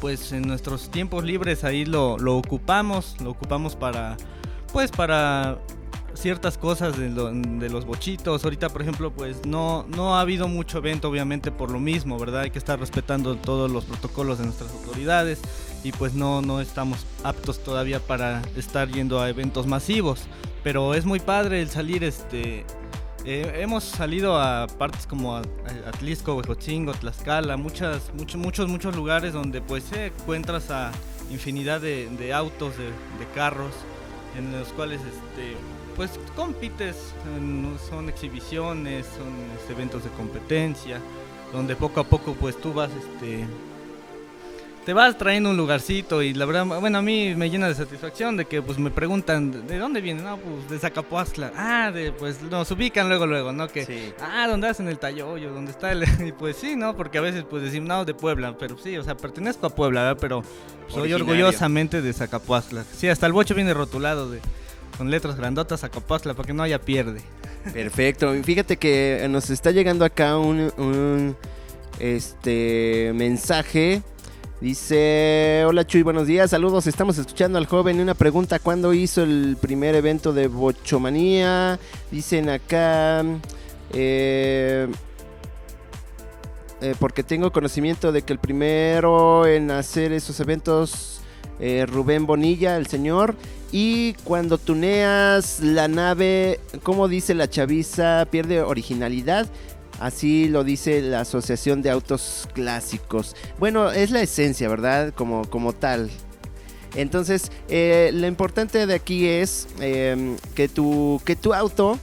pues 0.00 0.32
en 0.32 0.42
nuestros 0.42 0.90
tiempos 0.90 1.24
libres 1.24 1.64
ahí 1.64 1.84
lo, 1.84 2.14
ocupamos, 2.14 3.16
lo 3.22 3.30
ocupamos 3.30 3.76
para, 3.76 4.16
pues 4.72 4.90
para 4.90 5.58
ciertas 6.14 6.58
cosas 6.58 6.98
de, 6.98 7.08
los 7.68 7.84
bochitos. 7.84 8.44
Ahorita, 8.44 8.68
por 8.70 8.82
ejemplo, 8.82 9.12
pues 9.12 9.46
no, 9.46 9.84
no 9.88 10.16
ha 10.16 10.20
habido 10.20 10.48
mucho 10.48 10.78
evento, 10.78 11.08
obviamente, 11.08 11.50
por 11.50 11.70
lo 11.70 11.78
mismo, 11.78 12.18
¿verdad? 12.18 12.42
Hay 12.42 12.50
que 12.50 12.58
estar 12.58 12.78
respetando 12.80 13.36
todos 13.36 13.70
los 13.70 13.84
protocolos 13.84 14.38
de 14.38 14.44
nuestras 14.44 14.70
autoridades 14.72 15.40
y 15.84 15.92
pues 15.92 16.14
no, 16.14 16.42
no 16.42 16.60
estamos 16.60 17.06
aptos 17.22 17.62
todavía 17.62 18.00
para 18.00 18.42
estar 18.56 18.88
yendo 18.88 19.20
a 19.20 19.28
eventos 19.28 19.66
masivos. 19.66 20.22
Pero 20.62 20.94
es 20.94 21.04
muy 21.04 21.20
padre 21.20 21.62
el 21.62 21.70
salir 21.70 22.04
este, 22.04 22.66
eh, 23.24 23.52
hemos 23.56 23.84
salido 23.84 24.38
a 24.40 24.66
partes 24.66 25.06
como 25.06 25.36
Atlisco, 25.36 26.34
Huejotzingo, 26.34 26.92
Tlaxcala, 26.92 27.56
muchas, 27.56 28.12
muchos, 28.14 28.40
muchos, 28.40 28.68
muchos 28.68 28.96
lugares 28.96 29.32
donde 29.32 29.60
pues 29.60 29.84
encuentras 29.92 30.70
a 30.70 30.92
infinidad 31.30 31.80
de, 31.80 32.32
autos, 32.32 32.76
de, 32.76 33.26
carros, 33.34 33.72
en 34.36 34.52
los 34.52 34.68
cuales 34.68 35.00
este, 35.00 35.56
pues 35.96 36.18
compites, 36.34 36.96
son 37.88 38.08
exhibiciones, 38.08 39.06
son 39.16 39.28
este, 39.58 39.72
eventos 39.72 40.04
de 40.04 40.10
competencia, 40.10 41.00
donde 41.52 41.76
poco 41.76 42.00
a 42.00 42.04
poco 42.04 42.34
pues 42.34 42.60
tú 42.60 42.72
vas 42.72 42.90
este, 42.90 43.46
te 44.84 44.92
vas 44.94 45.18
trayendo 45.18 45.50
un 45.50 45.56
lugarcito 45.56 46.22
y 46.22 46.32
la 46.32 46.46
verdad, 46.46 46.64
bueno, 46.64 46.98
a 46.98 47.02
mí 47.02 47.34
me 47.34 47.50
llena 47.50 47.68
de 47.68 47.74
satisfacción 47.74 48.36
de 48.36 48.46
que 48.46 48.62
pues 48.62 48.78
me 48.78 48.90
preguntan, 48.90 49.66
¿de 49.66 49.78
dónde 49.78 50.00
vienen? 50.00 50.24
No, 50.24 50.38
pues 50.38 50.70
de 50.70 50.78
Zacapuastla. 50.78 51.52
Ah, 51.56 51.90
de, 51.92 52.12
pues 52.12 52.40
nos 52.42 52.70
ubican 52.70 53.08
luego, 53.08 53.26
luego, 53.26 53.52
¿no? 53.52 53.68
Que, 53.68 54.14
ah, 54.20 54.46
¿dónde 54.48 54.68
hacen 54.68 54.88
el 54.88 54.98
Tayoyo? 54.98 55.52
¿Dónde 55.52 55.72
está 55.72 55.92
el...? 55.92 56.04
Y 56.26 56.32
pues 56.32 56.56
sí, 56.56 56.76
¿no? 56.76 56.96
Porque 56.96 57.18
a 57.18 57.20
veces 57.20 57.44
pues 57.48 57.62
decimos, 57.62 57.88
no, 57.88 58.04
de 58.04 58.14
Puebla, 58.14 58.56
pero 58.58 58.78
sí, 58.78 58.96
o 58.96 59.04
sea, 59.04 59.16
pertenezco 59.16 59.66
a 59.66 59.70
Puebla, 59.70 60.02
¿verdad? 60.02 60.18
Pero 60.20 60.44
soy 60.88 61.12
orgullosamente 61.12 62.02
de 62.02 62.12
Zacapuastla. 62.12 62.84
Sí, 62.84 63.08
hasta 63.08 63.26
el 63.26 63.32
bocho 63.32 63.54
viene 63.54 63.74
rotulado 63.74 64.30
de 64.30 64.40
con 64.96 65.10
letras 65.10 65.36
grandotas 65.36 65.80
Zacapuastla 65.80 66.34
para 66.34 66.46
que 66.46 66.52
no 66.52 66.62
haya 66.62 66.80
pierde. 66.80 67.22
Perfecto. 67.72 68.32
Fíjate 68.42 68.76
que 68.76 69.26
nos 69.30 69.50
está 69.50 69.70
llegando 69.70 70.04
acá 70.04 70.36
un, 70.36 70.72
un 70.76 71.36
este 71.98 73.12
mensaje 73.14 74.02
Dice, 74.60 75.64
hola 75.66 75.86
Chuy, 75.86 76.02
buenos 76.02 76.26
días, 76.26 76.50
saludos, 76.50 76.86
estamos 76.86 77.16
escuchando 77.16 77.56
al 77.56 77.64
joven. 77.64 77.98
Una 77.98 78.12
pregunta, 78.12 78.58
¿cuándo 78.58 78.92
hizo 78.92 79.22
el 79.22 79.56
primer 79.58 79.94
evento 79.94 80.34
de 80.34 80.48
Bochomanía? 80.48 81.78
Dicen 82.10 82.50
acá, 82.50 83.24
eh, 83.94 84.86
eh, 86.82 86.94
porque 87.00 87.22
tengo 87.22 87.50
conocimiento 87.52 88.12
de 88.12 88.20
que 88.20 88.34
el 88.34 88.38
primero 88.38 89.46
en 89.46 89.70
hacer 89.70 90.12
esos 90.12 90.38
eventos, 90.40 91.22
eh, 91.58 91.86
Rubén 91.88 92.26
Bonilla, 92.26 92.76
el 92.76 92.86
señor, 92.86 93.36
y 93.72 94.12
cuando 94.24 94.58
tuneas 94.58 95.60
la 95.60 95.88
nave, 95.88 96.60
como 96.82 97.08
dice 97.08 97.32
la 97.32 97.48
chaviza, 97.48 98.26
pierde 98.30 98.60
originalidad. 98.60 99.46
Así 100.00 100.48
lo 100.48 100.64
dice 100.64 101.02
la 101.02 101.20
Asociación 101.20 101.82
de 101.82 101.90
Autos 101.90 102.48
Clásicos. 102.54 103.36
Bueno, 103.58 103.90
es 103.90 104.10
la 104.10 104.22
esencia, 104.22 104.66
¿verdad? 104.66 105.12
Como, 105.14 105.44
como 105.50 105.74
tal. 105.74 106.10
Entonces, 106.94 107.52
eh, 107.68 108.10
lo 108.14 108.26
importante 108.26 108.86
de 108.86 108.94
aquí 108.94 109.28
es 109.28 109.68
em, 109.78 110.38
que, 110.54 110.68
tu, 110.68 111.20
que 111.26 111.36
tu 111.36 111.52
auto, 111.52 111.98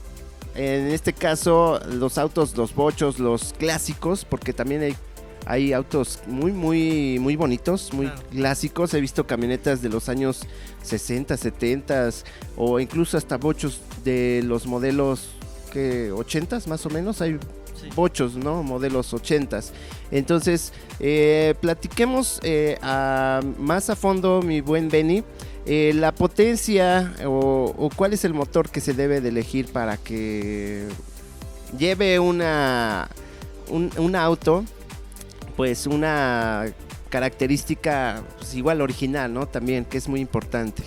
en 0.54 0.86
este 0.86 1.12
caso 1.12 1.80
los 1.90 2.18
autos, 2.18 2.56
los 2.56 2.72
bochos, 2.72 3.18
los 3.18 3.52
clásicos, 3.52 4.24
porque 4.24 4.52
también 4.52 4.82
hay, 4.82 4.96
hay 5.44 5.72
autos 5.72 6.20
muy, 6.28 6.52
muy, 6.52 7.18
muy 7.18 7.34
bonitos, 7.34 7.92
muy 7.92 8.10
clásicos. 8.30 8.94
He 8.94 9.00
visto 9.00 9.26
camionetas 9.26 9.82
de 9.82 9.88
los 9.88 10.08
años 10.08 10.42
60, 10.82 11.36
70 11.36 12.10
o 12.56 12.78
incluso 12.78 13.18
hasta 13.18 13.38
bochos 13.38 13.80
de 14.04 14.42
los 14.44 14.66
modelos 14.66 15.30
que 15.72 16.12
80 16.12 16.60
más 16.68 16.86
o 16.86 16.90
menos. 16.90 17.20
Hay 17.20 17.38
bochos, 17.94 18.36
¿no? 18.36 18.62
Modelos 18.62 19.12
80 19.12 19.60
Entonces, 20.10 20.72
eh, 21.00 21.54
platiquemos 21.60 22.40
eh, 22.42 22.78
más 23.58 23.90
a 23.90 23.96
fondo, 23.96 24.42
mi 24.42 24.60
buen 24.60 24.88
Benny. 24.88 25.24
Eh, 25.66 25.92
la 25.94 26.12
potencia 26.14 27.14
o, 27.26 27.90
cuál 27.94 28.14
es 28.14 28.24
el 28.24 28.32
motor 28.32 28.70
que 28.70 28.80
se 28.80 28.94
debe 28.94 29.20
de 29.20 29.28
elegir 29.28 29.70
para 29.70 29.98
que 29.98 30.86
lleve 31.76 32.18
una 32.18 33.08
un, 33.68 34.16
auto, 34.16 34.64
pues 35.56 35.86
una 35.86 36.64
característica 37.10 38.22
pues, 38.38 38.54
igual 38.54 38.80
original, 38.80 39.32
¿no? 39.32 39.46
También, 39.46 39.84
que 39.84 39.98
es 39.98 40.08
muy 40.08 40.20
importante. 40.20 40.82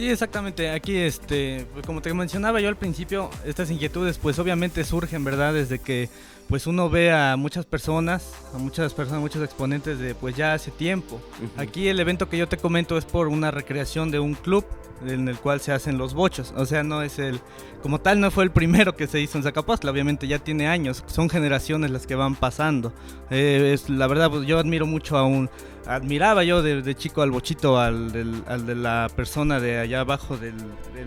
Sí, 0.00 0.08
exactamente. 0.08 0.70
Aquí, 0.70 0.96
este, 0.96 1.66
pues, 1.74 1.84
como 1.84 2.00
te 2.00 2.14
mencionaba 2.14 2.58
yo 2.58 2.70
al 2.70 2.76
principio, 2.76 3.28
estas 3.44 3.70
inquietudes, 3.70 4.16
pues 4.16 4.38
obviamente 4.38 4.82
surgen, 4.82 5.24
¿verdad? 5.24 5.52
Desde 5.52 5.78
que, 5.78 6.08
pues 6.50 6.66
uno 6.66 6.90
ve 6.90 7.12
a 7.12 7.36
muchas 7.36 7.64
personas, 7.64 8.34
a 8.52 8.58
muchas 8.58 8.92
personas, 8.92 9.22
muchos 9.22 9.44
exponentes 9.44 10.00
de, 10.00 10.16
pues 10.16 10.34
ya 10.34 10.52
hace 10.52 10.72
tiempo. 10.72 11.20
Aquí 11.56 11.86
el 11.86 12.00
evento 12.00 12.28
que 12.28 12.36
yo 12.36 12.48
te 12.48 12.56
comento 12.56 12.98
es 12.98 13.04
por 13.04 13.28
una 13.28 13.52
recreación 13.52 14.10
de 14.10 14.18
un 14.18 14.34
club 14.34 14.64
en 15.06 15.28
el 15.28 15.38
cual 15.38 15.60
se 15.60 15.70
hacen 15.70 15.96
los 15.96 16.12
bochos. 16.12 16.52
O 16.56 16.66
sea, 16.66 16.82
no 16.82 17.02
es 17.02 17.20
el, 17.20 17.40
como 17.84 18.00
tal, 18.00 18.18
no 18.18 18.32
fue 18.32 18.42
el 18.42 18.50
primero 18.50 18.96
que 18.96 19.06
se 19.06 19.20
hizo 19.20 19.38
en 19.38 19.44
Zacapostla, 19.44 19.92
obviamente 19.92 20.26
ya 20.26 20.40
tiene 20.40 20.66
años, 20.66 21.04
son 21.06 21.30
generaciones 21.30 21.92
las 21.92 22.04
que 22.04 22.16
van 22.16 22.34
pasando. 22.34 22.92
Eh, 23.30 23.70
es, 23.72 23.88
la 23.88 24.08
verdad, 24.08 24.28
pues 24.28 24.44
yo 24.44 24.58
admiro 24.58 24.86
mucho 24.86 25.16
a 25.16 25.22
un, 25.22 25.48
admiraba 25.86 26.44
yo 26.44 26.62
de, 26.62 26.94
chico 26.94 27.22
al 27.22 27.30
bochito, 27.30 27.78
al, 27.78 28.12
de 28.12 28.74
la 28.74 29.08
persona 29.14 29.60
de 29.60 29.78
allá 29.78 30.00
abajo 30.00 30.36
del, 30.36 30.54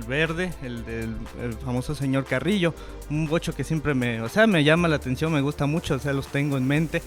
verde, 0.07 0.51
el 0.61 0.83
del 0.85 1.15
famoso 1.63 1.95
señor 1.95 2.25
Carrillo, 2.25 2.73
un 3.09 3.27
bocho 3.27 3.53
que 3.53 3.63
siempre 3.63 3.93
me, 3.93 4.21
o 4.21 4.29
sea, 4.29 4.47
me 4.47 4.63
llama 4.63 4.87
la 4.87 4.95
atención, 4.95 5.32
me 5.33 5.41
gusta 5.41 5.65
mucho, 5.65 5.95
o 5.95 5.99
sea, 5.99 6.13
los 6.13 6.27
tengo 6.27 6.57
en 6.57 6.67
mente 6.67 7.01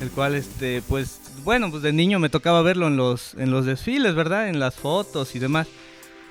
el 0.00 0.10
cual 0.10 0.34
este 0.34 0.82
pues 0.88 1.20
bueno 1.44 1.70
pues 1.70 1.82
de 1.82 1.92
niño 1.92 2.18
me 2.18 2.30
tocaba 2.30 2.62
verlo 2.62 2.86
en 2.86 2.96
los 2.96 3.34
en 3.34 3.50
los 3.50 3.66
desfiles 3.66 4.14
verdad 4.14 4.48
en 4.48 4.58
las 4.58 4.74
fotos 4.74 5.36
y 5.36 5.38
demás 5.38 5.68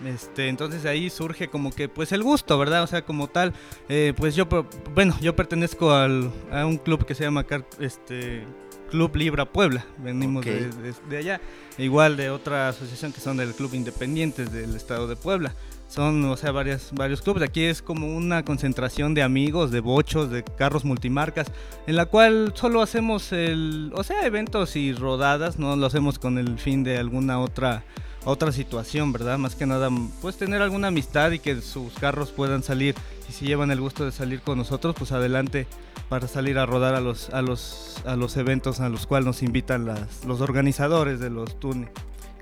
este, 0.05 0.48
entonces 0.48 0.86
ahí 0.86 1.10
surge 1.10 1.48
como 1.48 1.72
que 1.72 1.88
pues 1.88 2.12
el 2.12 2.24
gusto, 2.24 2.58
¿verdad? 2.58 2.84
O 2.84 2.88
sea, 2.88 3.03
como 3.03 3.27
tal, 3.27 3.53
eh, 3.89 4.13
pues 4.15 4.36
yo, 4.36 4.48
bueno, 4.96 5.15
yo 5.22 5.36
pertenezco 5.36 5.91
al, 5.91 6.31
a 6.51 6.65
un 6.65 6.77
club 6.77 7.05
que 7.05 7.15
se 7.15 7.24
llama 7.24 7.46
este, 7.79 8.43
Club 8.89 9.15
Libra 9.15 9.46
Puebla, 9.46 9.86
venimos 10.00 10.43
de, 10.46 11.17
allá, 11.17 11.39
igual 11.77 12.17
de 12.17 12.29
otra 12.29 12.70
asociación 12.70 13.13
que 13.13 13.22
son 13.22 13.38
del 13.38 13.53
Club 13.53 13.74
Independientes 13.74 14.51
del 14.51 14.75
Estado 14.75 15.08
de 15.08 15.15
Puebla. 15.15 15.53
Son, 15.91 16.24
o 16.24 16.38
sea, 16.38 16.53
varias, 16.53 16.91
varios 16.93 17.21
clubes. 17.21 17.43
Aquí 17.43 17.65
es 17.65 17.81
como 17.81 18.15
una 18.15 18.45
concentración 18.45 19.13
de 19.13 19.24
amigos, 19.24 19.71
de 19.71 19.81
bochos, 19.81 20.31
de 20.31 20.41
carros 20.41 20.86
multimarcas, 20.86 21.48
en 21.86 21.98
la 21.98 22.05
cual 22.05 22.53
solo 22.55 22.81
hacemos 22.81 23.33
el, 23.33 23.91
o 23.93 24.01
sea, 24.01 24.25
eventos 24.25 24.77
y 24.77 24.93
rodadas, 24.93 25.60
no 25.60 25.75
lo 25.75 25.86
hacemos 25.86 26.17
con 26.17 26.38
el 26.38 26.57
fin 26.60 26.86
de 26.86 26.98
alguna 26.98 27.41
otra 27.41 27.83
otra 28.24 28.53
situación, 28.53 29.12
¿verdad? 29.12 29.38
Más 29.38 29.55
que 29.55 29.65
nada, 29.65 29.89
pues 30.21 30.38
tener 30.38 30.62
alguna 30.62 30.88
amistad 30.88 31.31
y 31.31 31.39
que 31.39 31.60
sus 31.60 31.91
carros 31.95 32.31
puedan 32.31 32.63
salir. 32.63 32.95
Y 33.27 33.33
si 33.33 33.45
llevan 33.45 33.71
el 33.71 33.81
gusto 33.81 34.05
de 34.05 34.13
salir 34.13 34.39
con 34.41 34.57
nosotros, 34.57 34.95
pues 34.98 35.12
adelante 35.12 35.67
para 36.07 36.27
salir 36.27 36.57
a 36.57 36.65
rodar 36.65 36.95
a 36.95 37.01
los, 37.01 37.31
a 37.31 37.41
los, 37.41 38.01
a 38.05 38.15
los 38.15 38.38
eventos 38.38 38.79
a 38.79 38.88
los 38.88 39.07
cuales 39.07 39.25
nos 39.25 39.43
invitan 39.43 39.86
las, 39.86 40.24
los 40.25 40.39
organizadores 40.39 41.19
de 41.19 41.29
los 41.29 41.60
tunes. 41.60 41.89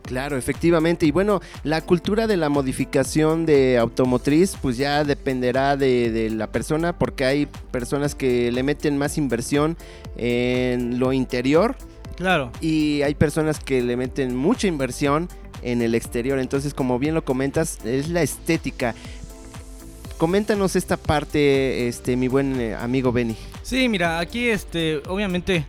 Claro, 0.03 0.37
efectivamente. 0.37 1.05
Y 1.05 1.11
bueno, 1.11 1.41
la 1.63 1.81
cultura 1.81 2.27
de 2.27 2.37
la 2.37 2.49
modificación 2.49 3.45
de 3.45 3.77
automotriz, 3.77 4.57
pues 4.61 4.77
ya 4.77 5.03
dependerá 5.03 5.77
de, 5.77 6.11
de, 6.11 6.29
la 6.29 6.47
persona, 6.47 6.97
porque 6.97 7.25
hay 7.25 7.45
personas 7.71 8.15
que 8.15 8.51
le 8.51 8.63
meten 8.63 8.97
más 8.97 9.17
inversión 9.17 9.77
en 10.17 10.99
lo 10.99 11.13
interior. 11.13 11.75
Claro. 12.15 12.51
Y 12.59 13.01
hay 13.03 13.15
personas 13.15 13.59
que 13.59 13.81
le 13.81 13.95
meten 13.95 14.35
mucha 14.35 14.67
inversión 14.67 15.29
en 15.61 15.81
el 15.81 15.95
exterior. 15.95 16.39
Entonces, 16.39 16.73
como 16.73 16.99
bien 16.99 17.15
lo 17.15 17.23
comentas, 17.23 17.79
es 17.85 18.09
la 18.09 18.21
estética. 18.21 18.95
Coméntanos 20.17 20.75
esta 20.75 20.97
parte, 20.97 21.87
este, 21.87 22.17
mi 22.17 22.27
buen 22.27 22.59
eh, 22.59 22.75
amigo 22.75 23.11
Benny. 23.11 23.37
Sí, 23.63 23.87
mira, 23.87 24.19
aquí, 24.19 24.49
este, 24.49 24.97
obviamente 25.07 25.65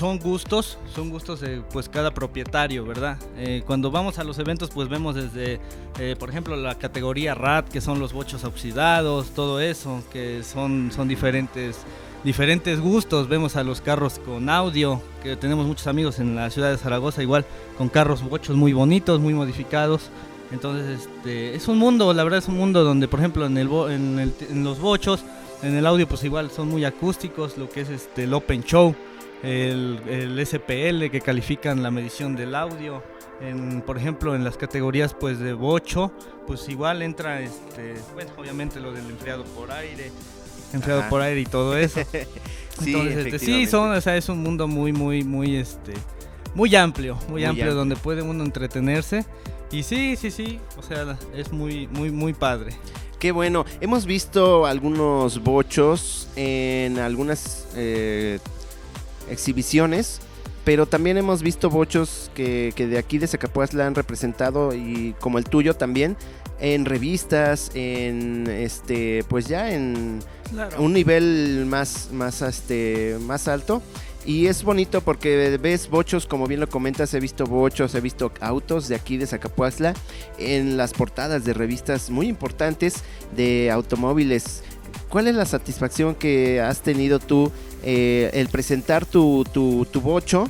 son 0.00 0.18
gustos, 0.18 0.78
son 0.94 1.10
gustos 1.10 1.40
de 1.42 1.60
pues 1.74 1.90
cada 1.90 2.10
propietario, 2.10 2.86
¿verdad? 2.86 3.18
Eh, 3.36 3.62
cuando 3.66 3.90
vamos 3.90 4.18
a 4.18 4.24
los 4.24 4.38
eventos 4.38 4.70
pues 4.70 4.88
vemos 4.88 5.14
desde, 5.14 5.60
eh, 5.98 6.16
por 6.18 6.30
ejemplo, 6.30 6.56
la 6.56 6.76
categoría 6.76 7.34
RAT, 7.34 7.68
que 7.68 7.82
son 7.82 7.98
los 7.98 8.14
bochos 8.14 8.44
oxidados, 8.44 9.26
todo 9.34 9.60
eso, 9.60 10.02
que 10.10 10.42
son, 10.42 10.90
son 10.90 11.06
diferentes 11.06 11.76
diferentes 12.24 12.80
gustos. 12.80 13.28
Vemos 13.28 13.56
a 13.56 13.62
los 13.62 13.82
carros 13.82 14.18
con 14.20 14.48
audio, 14.48 15.02
que 15.22 15.36
tenemos 15.36 15.66
muchos 15.66 15.86
amigos 15.86 16.18
en 16.18 16.34
la 16.34 16.48
ciudad 16.48 16.70
de 16.70 16.78
Zaragoza, 16.78 17.22
igual 17.22 17.44
con 17.76 17.90
carros 17.90 18.22
bochos 18.22 18.56
muy 18.56 18.72
bonitos, 18.72 19.20
muy 19.20 19.34
modificados. 19.34 20.08
Entonces, 20.50 21.00
este, 21.00 21.54
es 21.54 21.68
un 21.68 21.76
mundo, 21.76 22.14
la 22.14 22.24
verdad 22.24 22.38
es 22.38 22.48
un 22.48 22.56
mundo 22.56 22.84
donde, 22.84 23.06
por 23.06 23.20
ejemplo, 23.20 23.44
en, 23.44 23.58
el, 23.58 23.68
en, 23.68 24.64
los 24.64 24.80
bochos, 24.80 25.20
en 25.62 25.76
el 25.76 25.84
audio, 25.84 26.08
pues 26.08 26.24
igual 26.24 26.50
son 26.50 26.70
muy 26.70 26.86
acústicos, 26.86 27.58
lo 27.58 27.68
que 27.68 27.82
es 27.82 27.90
este, 27.90 28.24
el 28.24 28.32
Open 28.32 28.64
Show, 28.64 28.94
el, 29.42 30.00
el 30.08 30.46
SPL, 30.46 31.10
que 31.10 31.20
califican 31.24 31.82
la 31.82 31.90
medición 31.90 32.36
del 32.36 32.54
audio. 32.54 33.02
En, 33.40 33.80
por 33.80 33.96
ejemplo, 33.96 34.34
en 34.34 34.44
las 34.44 34.56
categorías 34.56 35.14
pues 35.14 35.38
de 35.38 35.54
bocho, 35.54 36.12
pues 36.46 36.68
igual 36.68 37.00
entra, 37.00 37.40
este, 37.40 37.94
bueno, 38.12 38.30
obviamente 38.36 38.80
lo 38.80 38.92
del 38.92 39.06
enfriado 39.06 39.44
por 39.44 39.72
aire, 39.72 40.12
enfriado 40.74 41.08
por 41.08 41.22
aire 41.22 41.40
y 41.40 41.46
todo 41.46 41.76
eso. 41.76 42.00
sí, 42.82 42.94
este, 42.96 43.38
sí, 43.38 43.66
son, 43.66 43.92
o 43.92 44.00
sea, 44.00 44.16
es 44.16 44.28
un 44.28 44.42
mundo 44.42 44.68
muy, 44.68 44.92
muy, 44.92 45.24
muy, 45.24 45.56
este, 45.56 45.94
muy 46.54 46.74
amplio, 46.76 47.18
muy, 47.28 47.44
amplio, 47.44 47.74
donde 47.74 47.96
puede 47.96 48.20
uno 48.20 48.44
entretenerse. 48.44 49.24
Y 49.72 49.84
sí, 49.84 50.16
sí, 50.16 50.30
sí, 50.30 50.58
o 50.76 50.82
sea, 50.82 51.16
es 51.34 51.52
muy, 51.52 51.86
muy, 51.86 52.10
muy 52.10 52.34
padre. 52.34 52.72
Qué 53.20 53.32
bueno. 53.32 53.64
Hemos 53.80 54.06
visto 54.06 54.66
algunos 54.66 55.42
bochos 55.42 56.28
en 56.36 56.98
algunas 56.98 57.68
eh, 57.76 58.38
exhibiciones, 59.30 60.20
pero 60.64 60.86
también 60.86 61.16
hemos 61.16 61.42
visto 61.42 61.70
bochos 61.70 62.30
que, 62.34 62.72
que 62.76 62.86
de 62.86 62.98
aquí 62.98 63.18
de 63.18 63.26
Zacapuazla 63.26 63.86
han 63.86 63.94
representado 63.94 64.74
y 64.74 65.14
como 65.20 65.38
el 65.38 65.44
tuyo 65.44 65.74
también 65.74 66.16
en 66.60 66.84
revistas, 66.84 67.70
en 67.74 68.46
este, 68.46 69.24
pues 69.28 69.46
ya 69.46 69.72
en 69.72 70.20
un 70.78 70.92
nivel 70.92 71.64
más, 71.66 72.10
más, 72.12 72.42
este, 72.42 73.16
más 73.22 73.48
alto. 73.48 73.82
Y 74.26 74.46
es 74.46 74.62
bonito 74.62 75.00
porque 75.00 75.58
ves 75.60 75.88
bochos, 75.88 76.26
como 76.26 76.46
bien 76.46 76.60
lo 76.60 76.68
comentas, 76.68 77.14
he 77.14 77.20
visto 77.20 77.46
bochos, 77.46 77.94
he 77.94 78.00
visto 78.00 78.32
autos 78.40 78.86
de 78.88 78.94
aquí 78.94 79.16
de 79.16 79.26
Zacapuazla 79.26 79.94
en 80.38 80.76
las 80.76 80.92
portadas 80.92 81.44
de 81.44 81.54
revistas 81.54 82.10
muy 82.10 82.28
importantes 82.28 83.02
de 83.34 83.70
automóviles. 83.70 84.62
¿Cuál 85.08 85.26
es 85.26 85.34
la 85.34 85.46
satisfacción 85.46 86.14
que 86.14 86.60
has 86.60 86.82
tenido 86.82 87.18
tú 87.18 87.50
eh, 87.82 88.30
el 88.34 88.48
presentar 88.48 89.06
tu, 89.06 89.44
tu, 89.52 89.86
tu 89.86 90.00
bocho 90.00 90.48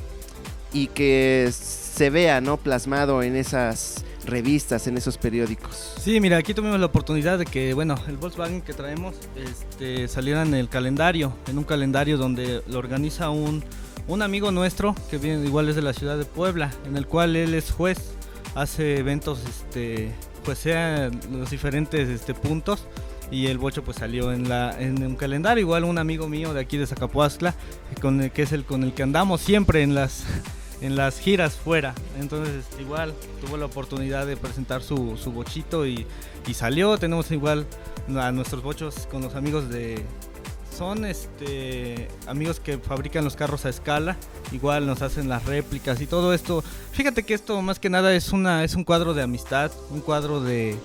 y 0.73 0.87
que 0.87 1.49
se 1.51 2.09
vea 2.09 2.41
¿no? 2.41 2.57
plasmado 2.57 3.23
en 3.23 3.35
esas 3.35 4.03
revistas, 4.25 4.87
en 4.87 4.97
esos 4.97 5.17
periódicos. 5.17 5.95
Sí, 5.99 6.19
mira, 6.19 6.37
aquí 6.37 6.53
tuvimos 6.53 6.79
la 6.79 6.85
oportunidad 6.85 7.39
de 7.39 7.45
que, 7.45 7.73
bueno, 7.73 7.95
el 8.07 8.17
Volkswagen 8.17 8.61
que 8.61 8.73
traemos 8.73 9.15
este, 9.35 10.07
saliera 10.07 10.43
en 10.43 10.53
el 10.53 10.69
calendario, 10.69 11.33
en 11.47 11.57
un 11.57 11.63
calendario 11.63 12.17
donde 12.17 12.63
lo 12.67 12.79
organiza 12.79 13.29
un, 13.29 13.63
un 14.07 14.21
amigo 14.21 14.51
nuestro, 14.51 14.95
que 15.09 15.17
viene, 15.17 15.45
igual 15.45 15.69
es 15.69 15.75
de 15.75 15.81
la 15.81 15.93
ciudad 15.93 16.17
de 16.17 16.25
Puebla, 16.25 16.71
en 16.85 16.97
el 16.97 17.07
cual 17.07 17.35
él 17.35 17.53
es 17.53 17.71
juez, 17.71 18.15
hace 18.55 18.97
eventos, 18.97 19.39
este, 19.47 20.11
pues 20.43 20.59
sean 20.59 21.19
los 21.31 21.49
diferentes 21.49 22.09
este, 22.09 22.33
puntos 22.33 22.85
y 23.31 23.47
el 23.47 23.57
bocho 23.57 23.83
pues 23.83 23.97
salió 23.97 24.33
en, 24.33 24.49
la, 24.49 24.75
en 24.79 25.01
un 25.03 25.15
calendario. 25.15 25.61
Igual 25.61 25.85
un 25.85 25.97
amigo 25.97 26.27
mío 26.27 26.53
de 26.53 26.59
aquí 26.59 26.77
de 26.77 26.85
Zacapuazcla, 26.85 27.55
con 28.01 28.21
el, 28.21 28.31
que 28.31 28.43
es 28.43 28.51
el 28.51 28.65
con 28.65 28.83
el 28.83 28.93
que 28.93 29.03
andamos 29.03 29.41
siempre 29.41 29.83
en 29.83 29.95
las, 29.95 30.25
en 30.81 30.95
las 30.95 31.19
giras 31.19 31.53
fuera. 31.55 31.93
Entonces 32.19 32.65
igual 32.79 33.13
tuvo 33.39 33.57
la 33.57 33.65
oportunidad 33.65 34.25
de 34.27 34.35
presentar 34.37 34.81
su, 34.81 35.17
su 35.17 35.31
bochito 35.31 35.85
y, 35.85 36.05
y 36.47 36.53
salió. 36.53 36.97
Tenemos 36.97 37.31
igual 37.31 37.65
a 38.17 38.31
nuestros 38.31 38.63
bochos 38.63 39.07
con 39.09 39.21
los 39.21 39.35
amigos 39.35 39.69
de, 39.69 40.03
son 40.81 41.05
este 41.05 42.07
amigos 42.27 42.59
que 42.59 42.77
fabrican 42.79 43.23
los 43.23 43.35
carros 43.35 43.65
a 43.65 43.69
escala, 43.69 44.17
igual 44.51 44.87
nos 44.87 45.03
hacen 45.03 45.29
las 45.29 45.45
réplicas 45.45 46.01
y 46.01 46.07
todo 46.07 46.33
esto. 46.33 46.63
Fíjate 46.91 47.23
que 47.23 47.35
esto 47.35 47.61
más 47.61 47.79
que 47.79 47.89
nada 47.89 48.13
es 48.15 48.31
una 48.31 48.63
es 48.63 48.73
un 48.73 48.83
cuadro 48.83 49.13
de 49.13 49.21
amistad, 49.21 49.71
un 49.91 50.01
cuadro 50.01 50.41
de 50.41 50.75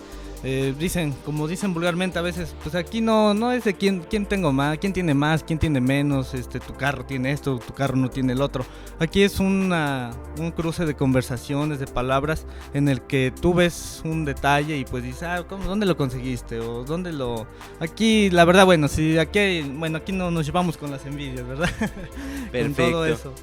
eh, 0.45 0.75
dicen, 0.79 1.15
como 1.25 1.49
dicen 1.49 1.73
vulgarmente 1.73 2.19
a 2.19 2.23
veces, 2.23 2.55
pues 2.63 2.75
aquí 2.75 3.01
no, 3.01 3.35
no 3.35 3.53
es 3.53 3.65
de 3.65 3.75
quién, 3.75 4.01
quién 4.09 4.27
tengo 4.27 4.53
más, 4.53 4.79
quién 4.79 4.93
tiene 4.93 5.15
más, 5.15 5.43
quién 5.43 5.59
tiene 5.59 5.81
menos, 5.81 6.35
este, 6.35 6.61
tu 6.61 6.75
carro 6.75 7.05
tiene 7.05 7.33
esto, 7.33 7.59
tu 7.59 7.73
carro 7.73 7.97
no 7.97 8.11
tiene 8.11 8.35
el 8.35 8.43
otro. 8.43 8.65
Aquí 8.99 9.23
es 9.23 9.41
una, 9.41 10.13
un 10.39 10.51
cruce 10.53 10.85
de 10.85 10.95
conversaciones, 10.95 11.79
de 11.81 11.87
palabras, 11.87 12.47
en 12.75 12.89
el 12.89 13.01
que 13.03 13.33
tú 13.41 13.55
ves 13.55 14.03
un 14.05 14.25
detalle 14.25 14.77
y 14.77 14.85
pues 14.85 15.03
dices, 15.03 15.23
ah, 15.23 15.45
¿cómo, 15.49 15.65
¿dónde 15.65 15.87
lo 15.87 15.97
conseguiste? 15.97 16.61
O 16.61 16.85
¿dónde 16.85 17.13
lo...? 17.13 17.47
Aquí, 17.81 18.31
la 18.31 18.45
verdad, 18.45 18.67
bueno, 18.67 18.89
si 18.89 19.19
aquí, 19.19 19.63
bueno, 19.63 19.99
aquí 19.99 20.13
no 20.13 20.31
nos 20.31 20.47
llevamos 20.47 20.77
con 20.77 20.91
las 20.91 21.05
envidias, 21.07 21.47
¿verdad? 21.47 21.71
Perfecto. 22.53 22.91
todo 22.91 23.07
eso. 23.07 23.35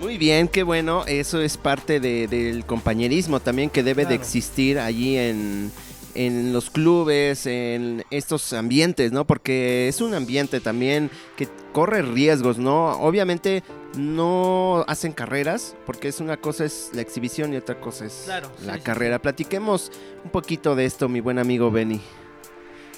Muy 0.00 0.18
bien, 0.18 0.48
qué 0.48 0.62
bueno, 0.62 1.04
eso 1.06 1.40
es 1.40 1.56
parte 1.56 2.00
del 2.00 2.64
compañerismo 2.64 3.40
también 3.40 3.70
que 3.70 3.82
debe 3.82 4.04
de 4.04 4.14
existir 4.14 4.78
allí 4.78 5.16
en 5.16 5.70
en 6.14 6.52
los 6.52 6.70
clubes, 6.70 7.46
en 7.46 8.04
estos 8.10 8.52
ambientes, 8.52 9.12
¿no? 9.12 9.26
Porque 9.26 9.88
es 9.88 10.00
un 10.00 10.14
ambiente 10.14 10.60
también 10.60 11.10
que 11.36 11.48
corre 11.72 12.02
riesgos, 12.02 12.58
¿no? 12.58 12.92
Obviamente 13.00 13.62
no 13.96 14.84
hacen 14.88 15.12
carreras, 15.12 15.74
porque 15.86 16.08
es 16.08 16.20
una 16.20 16.36
cosa 16.36 16.64
es 16.64 16.90
la 16.94 17.02
exhibición 17.02 17.52
y 17.52 17.56
otra 17.56 17.80
cosa 17.80 18.06
es 18.06 18.28
la 18.64 18.78
carrera. 18.78 19.20
Platiquemos 19.20 19.90
un 20.24 20.30
poquito 20.30 20.74
de 20.74 20.84
esto, 20.84 21.08
mi 21.08 21.20
buen 21.20 21.38
amigo 21.38 21.70
Benny. 21.70 22.00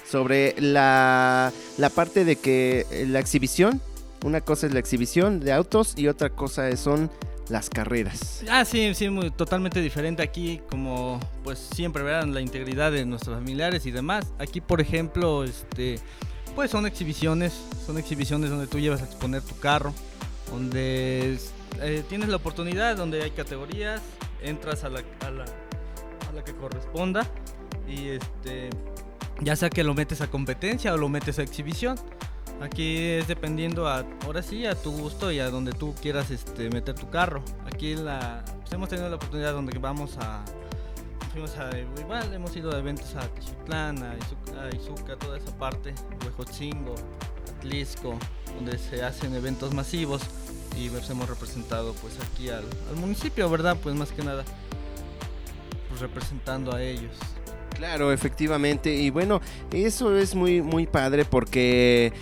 Sobre 0.07 0.55
la, 0.59 1.51
la 1.77 1.89
parte 1.89 2.25
de 2.25 2.35
que 2.35 2.85
la 3.07 3.19
exhibición, 3.19 3.81
una 4.23 4.41
cosa 4.41 4.67
es 4.67 4.73
la 4.73 4.79
exhibición 4.79 5.39
de 5.39 5.51
autos 5.51 5.93
y 5.97 6.07
otra 6.07 6.29
cosa 6.29 6.75
son 6.77 7.09
las 7.49 7.69
carreras. 7.69 8.43
Ah, 8.49 8.65
sí, 8.65 8.93
sí, 8.93 9.09
muy, 9.09 9.31
totalmente 9.31 9.81
diferente 9.81 10.23
aquí, 10.23 10.61
como 10.69 11.19
pues 11.43 11.59
siempre 11.59 12.03
verán 12.03 12.33
la 12.33 12.41
integridad 12.41 12.91
de 12.91 13.05
nuestros 13.05 13.35
familiares 13.35 13.85
y 13.85 13.91
demás. 13.91 14.25
Aquí, 14.39 14.61
por 14.61 14.81
ejemplo, 14.81 15.43
este, 15.43 15.99
pues 16.55 16.71
son 16.71 16.85
exhibiciones, 16.85 17.53
son 17.85 17.97
exhibiciones 17.97 18.49
donde 18.49 18.67
tú 18.67 18.79
llevas 18.79 19.01
a 19.01 19.05
exponer 19.05 19.41
tu 19.41 19.57
carro, 19.59 19.93
donde 20.51 21.37
eh, 21.81 22.03
tienes 22.09 22.29
la 22.29 22.37
oportunidad, 22.37 22.95
donde 22.95 23.21
hay 23.21 23.31
categorías, 23.31 24.01
entras 24.41 24.83
a 24.83 24.89
la, 24.89 25.01
a 25.25 25.31
la, 25.31 25.43
a 25.43 26.33
la 26.33 26.43
que 26.43 26.53
corresponda 26.53 27.29
y 27.87 28.09
este, 28.09 28.69
ya 29.41 29.55
sea 29.55 29.69
que 29.69 29.83
lo 29.83 29.93
metes 29.93 30.21
a 30.21 30.27
competencia 30.27 30.93
o 30.93 30.97
lo 30.97 31.09
metes 31.09 31.39
a 31.39 31.43
exhibición. 31.43 31.97
Aquí 32.61 32.97
es 32.97 33.27
dependiendo 33.27 33.87
a, 33.87 34.05
ahora 34.25 34.41
sí, 34.41 34.65
a 34.65 34.75
tu 34.75 34.91
gusto 34.91 35.31
y 35.31 35.39
a 35.39 35.49
donde 35.49 35.73
tú 35.73 35.93
quieras 36.01 36.31
este, 36.31 36.69
meter 36.69 36.95
tu 36.95 37.09
carro. 37.09 37.43
Aquí 37.65 37.95
la, 37.95 38.43
pues 38.61 38.71
hemos 38.73 38.89
tenido 38.89 39.09
la 39.09 39.17
oportunidad 39.17 39.53
donde 39.53 39.77
vamos 39.77 40.17
a, 40.17 40.43
fuimos 41.31 41.57
a 41.57 41.77
igual, 41.77 42.33
hemos 42.33 42.55
ido 42.55 42.73
a 42.73 42.79
eventos 42.79 43.13
a 43.15 43.27
Tichutlán, 43.27 44.01
a 44.01 44.15
Izuka, 44.73 45.17
toda 45.17 45.37
esa 45.37 45.55
parte, 45.57 45.93
Huejotzingo, 46.23 46.95
Atlisco, 47.57 48.17
donde 48.55 48.77
se 48.77 49.03
hacen 49.03 49.35
eventos 49.35 49.73
masivos 49.73 50.21
y 50.77 50.87
nos 50.89 51.09
hemos 51.09 51.27
representado 51.27 51.93
pues 51.95 52.17
aquí 52.21 52.49
al, 52.49 52.63
al 52.89 52.95
municipio, 52.95 53.49
¿verdad? 53.49 53.75
Pues 53.83 53.95
más 53.95 54.11
que 54.11 54.23
nada, 54.23 54.45
pues 55.89 55.99
representando 55.99 56.73
a 56.73 56.81
ellos. 56.81 57.17
Claro, 57.75 58.13
efectivamente. 58.13 58.95
Y 58.95 59.09
bueno, 59.09 59.41
eso 59.71 60.17
es 60.17 60.33
muy, 60.33 60.61
muy 60.61 60.87
padre 60.87 61.25
porque 61.25 62.13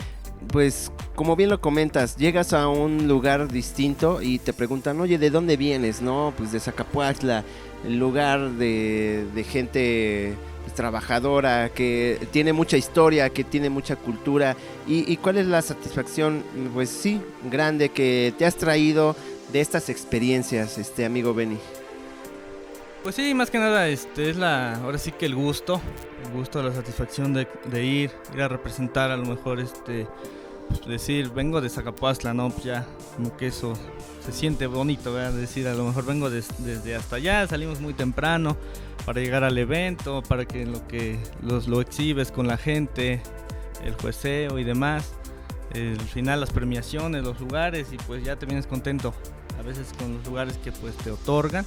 pues 0.49 0.91
como 1.15 1.35
bien 1.35 1.49
lo 1.49 1.61
comentas, 1.61 2.17
llegas 2.17 2.53
a 2.53 2.67
un 2.67 3.07
lugar 3.07 3.51
distinto 3.51 4.21
y 4.21 4.39
te 4.39 4.53
preguntan, 4.53 4.99
oye, 4.99 5.17
¿de 5.17 5.29
dónde 5.29 5.57
vienes? 5.57 6.01
No, 6.01 6.33
pues 6.35 6.51
de 6.51 6.59
Zacapuazla, 6.59 7.43
el 7.85 7.99
lugar 7.99 8.51
de, 8.51 9.45
gente 9.49 10.33
pues, 10.63 10.73
trabajadora, 10.73 11.69
que 11.69 12.19
tiene 12.31 12.53
mucha 12.53 12.77
historia, 12.77 13.29
que 13.29 13.43
tiene 13.43 13.69
mucha 13.69 13.95
cultura. 13.95 14.55
¿Y, 14.87 15.17
cuál 15.17 15.37
es 15.37 15.47
la 15.47 15.61
satisfacción? 15.61 16.43
Pues 16.73 16.89
sí, 16.89 17.21
grande 17.49 17.89
que 17.89 18.33
te 18.37 18.45
has 18.45 18.55
traído 18.55 19.15
de 19.51 19.61
estas 19.61 19.89
experiencias, 19.89 20.77
este 20.77 21.05
amigo 21.05 21.33
Benny. 21.33 21.57
Pues 23.03 23.15
sí, 23.15 23.33
más 23.33 23.51
que 23.51 23.59
nada, 23.59 23.89
este 23.89 24.29
es 24.29 24.37
la, 24.37 24.75
ahora 24.75 24.97
sí 24.97 25.11
que 25.11 25.25
el 25.25 25.35
gusto, 25.35 25.81
el 26.25 26.31
gusto, 26.31 26.63
la 26.63 26.73
satisfacción 26.73 27.33
de, 27.33 27.85
ir, 27.85 28.11
ir 28.33 28.41
a 28.41 28.47
representar 28.47 29.11
a 29.11 29.17
lo 29.17 29.25
mejor 29.25 29.59
este, 29.59 30.07
pues 30.69 30.85
decir, 30.87 31.29
vengo 31.29 31.59
de 31.59 31.69
Zacapuazla, 31.69 32.33
no, 32.33 32.49
pues 32.49 32.63
ya, 32.63 32.87
como 33.17 33.35
que 33.35 33.47
eso 33.47 33.73
se 34.25 34.31
siente 34.31 34.67
bonito, 34.67 35.11
¿verdad? 35.11 35.33
Decir, 35.33 35.67
a 35.67 35.73
lo 35.73 35.83
mejor 35.83 36.05
vengo 36.05 36.29
desde 36.29 36.95
hasta 36.95 37.17
allá, 37.17 37.45
salimos 37.45 37.81
muy 37.81 37.93
temprano 37.93 38.55
para 39.05 39.19
llegar 39.19 39.43
al 39.43 39.57
evento, 39.57 40.23
para 40.23 40.45
que 40.45 40.65
lo 40.65 40.87
que 40.87 41.19
los, 41.41 41.67
lo 41.67 41.81
exhibes 41.81 42.31
con 42.31 42.47
la 42.47 42.55
gente, 42.55 43.21
el 43.83 43.95
jueceo 43.95 44.59
y 44.59 44.63
demás, 44.63 45.11
el 45.73 45.99
final 45.99 46.39
las 46.39 46.51
premiaciones, 46.51 47.21
los 47.21 47.37
lugares 47.41 47.91
y 47.91 47.97
pues 47.97 48.23
ya 48.23 48.37
te 48.37 48.45
vienes 48.45 48.65
contento, 48.65 49.13
a 49.59 49.61
veces 49.61 49.91
con 49.99 50.13
los 50.13 50.25
lugares 50.25 50.57
que 50.63 50.71
pues 50.71 50.95
te 50.95 51.11
otorgan 51.11 51.65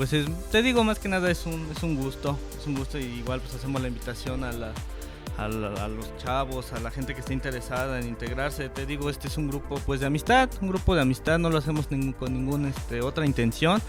pues 0.00 0.14
te 0.50 0.62
digo 0.62 0.82
más 0.82 0.98
que 0.98 1.10
nada 1.10 1.30
es 1.30 1.44
un, 1.44 1.68
es 1.76 1.82
un 1.82 1.94
gusto, 1.94 2.38
es 2.58 2.66
un 2.66 2.74
gusto 2.74 2.98
y 2.98 3.02
igual 3.02 3.38
pues 3.42 3.54
hacemos 3.54 3.82
la 3.82 3.88
invitación 3.88 4.44
a, 4.44 4.50
la, 4.50 4.72
los 5.88 6.16
chavos, 6.16 6.72
a 6.72 6.80
la 6.80 6.90
gente 6.90 7.12
que 7.12 7.20
está 7.20 7.34
interesada 7.34 8.00
en 8.00 8.08
integrarse. 8.08 8.70
Te 8.70 8.86
digo, 8.86 9.10
este 9.10 9.28
es 9.28 9.36
un 9.36 9.48
grupo 9.48 9.78
pues 9.84 10.00
de 10.00 10.06
amistad, 10.06 10.48
un 10.62 10.68
grupo 10.68 10.94
de 10.94 11.02
amistad, 11.02 11.38
no 11.38 11.50
lo 11.50 11.58
hacemos 11.58 11.86
con 11.86 12.32
ninguna 12.32 12.70
este, 12.70 13.02
otra 13.02 13.26
intención. 13.26 13.82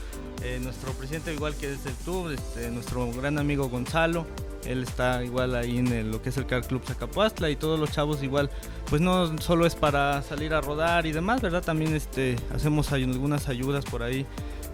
Eh, 0.43 0.59
nuestro 0.61 0.91
presidente 0.91 1.33
igual 1.33 1.55
que 1.55 1.71
es 1.71 1.85
el 1.85 1.93
club, 1.93 2.31
este, 2.31 2.69
nuestro 2.71 3.09
gran 3.13 3.39
amigo 3.39 3.69
Gonzalo, 3.69 4.27
él 4.65 4.83
está 4.83 5.23
igual 5.23 5.55
ahí 5.55 5.77
en 5.77 6.11
lo 6.11 6.21
que 6.21 6.27
es 6.27 6.35
el 6.35 6.45
Car 6.45 6.67
Club 6.67 6.83
Zacapuastla 6.85 7.49
y 7.49 7.55
todos 7.55 7.79
los 7.79 7.89
chavos 7.89 8.21
igual, 8.21 8.49
pues 8.89 9.01
no 9.01 9.37
solo 9.37 9.65
es 9.65 9.75
para 9.75 10.21
salir 10.23 10.53
a 10.53 10.59
rodar 10.59 11.05
y 11.05 11.13
demás, 11.13 11.41
¿verdad? 11.41 11.63
También 11.63 11.95
este, 11.95 12.35
hacemos 12.53 12.91
algunas 12.91 13.47
ayudas 13.47 13.85
por 13.85 14.03
ahí 14.03 14.25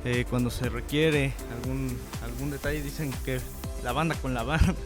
eh, 0.06 0.26
cuando 0.30 0.50
se 0.50 0.70
requiere 0.70 1.34
algún, 1.62 1.98
algún 2.24 2.52
detalle, 2.52 2.82
dicen 2.82 3.12
que 3.26 3.40
la 3.84 3.92
banda 3.92 4.16
con 4.16 4.34
la 4.34 4.44
banda. 4.44 4.74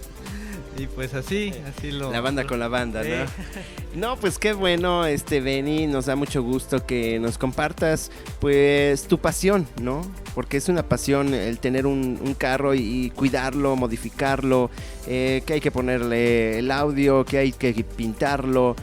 Y 0.78 0.88
pues 0.88 1.14
así, 1.14 1.54
así 1.68 1.92
lo. 1.92 2.14
La 2.14 2.22
banda 2.22 2.48
con 2.48 2.58
la 2.58 2.70
banda, 2.70 3.04
¿no? 3.04 3.26
No, 3.94 4.16
pues 4.16 4.40
qué 4.40 4.54
bueno, 4.54 5.06
este 5.06 5.42
Benny, 5.42 5.86
nos 5.86 6.06
da 6.06 6.16
mucho 6.16 6.42
gusto 6.42 6.86
que 6.86 7.20
nos 7.20 7.38
compartas, 7.38 8.10
pues, 8.40 9.04
tu 9.04 9.18
pasión, 9.18 9.68
¿no? 9.82 10.02
Porque 10.34 10.56
es 10.56 10.70
una 10.70 10.84
pasión 10.84 11.34
el 11.34 11.60
tener 11.60 11.86
un, 11.86 12.36
carro 12.38 12.74
y, 12.74 13.12
cuidarlo, 13.14 13.76
modificarlo, 13.76 14.72
eh, 15.08 15.44
que 15.46 15.54
hay 15.54 15.60
que 15.60 15.72
ponerle 15.72 16.60
el 16.60 16.72
audio, 16.72 17.26
que 17.26 17.38
hay 17.38 17.52
que 17.52 17.74
pintarlo, 17.84 18.78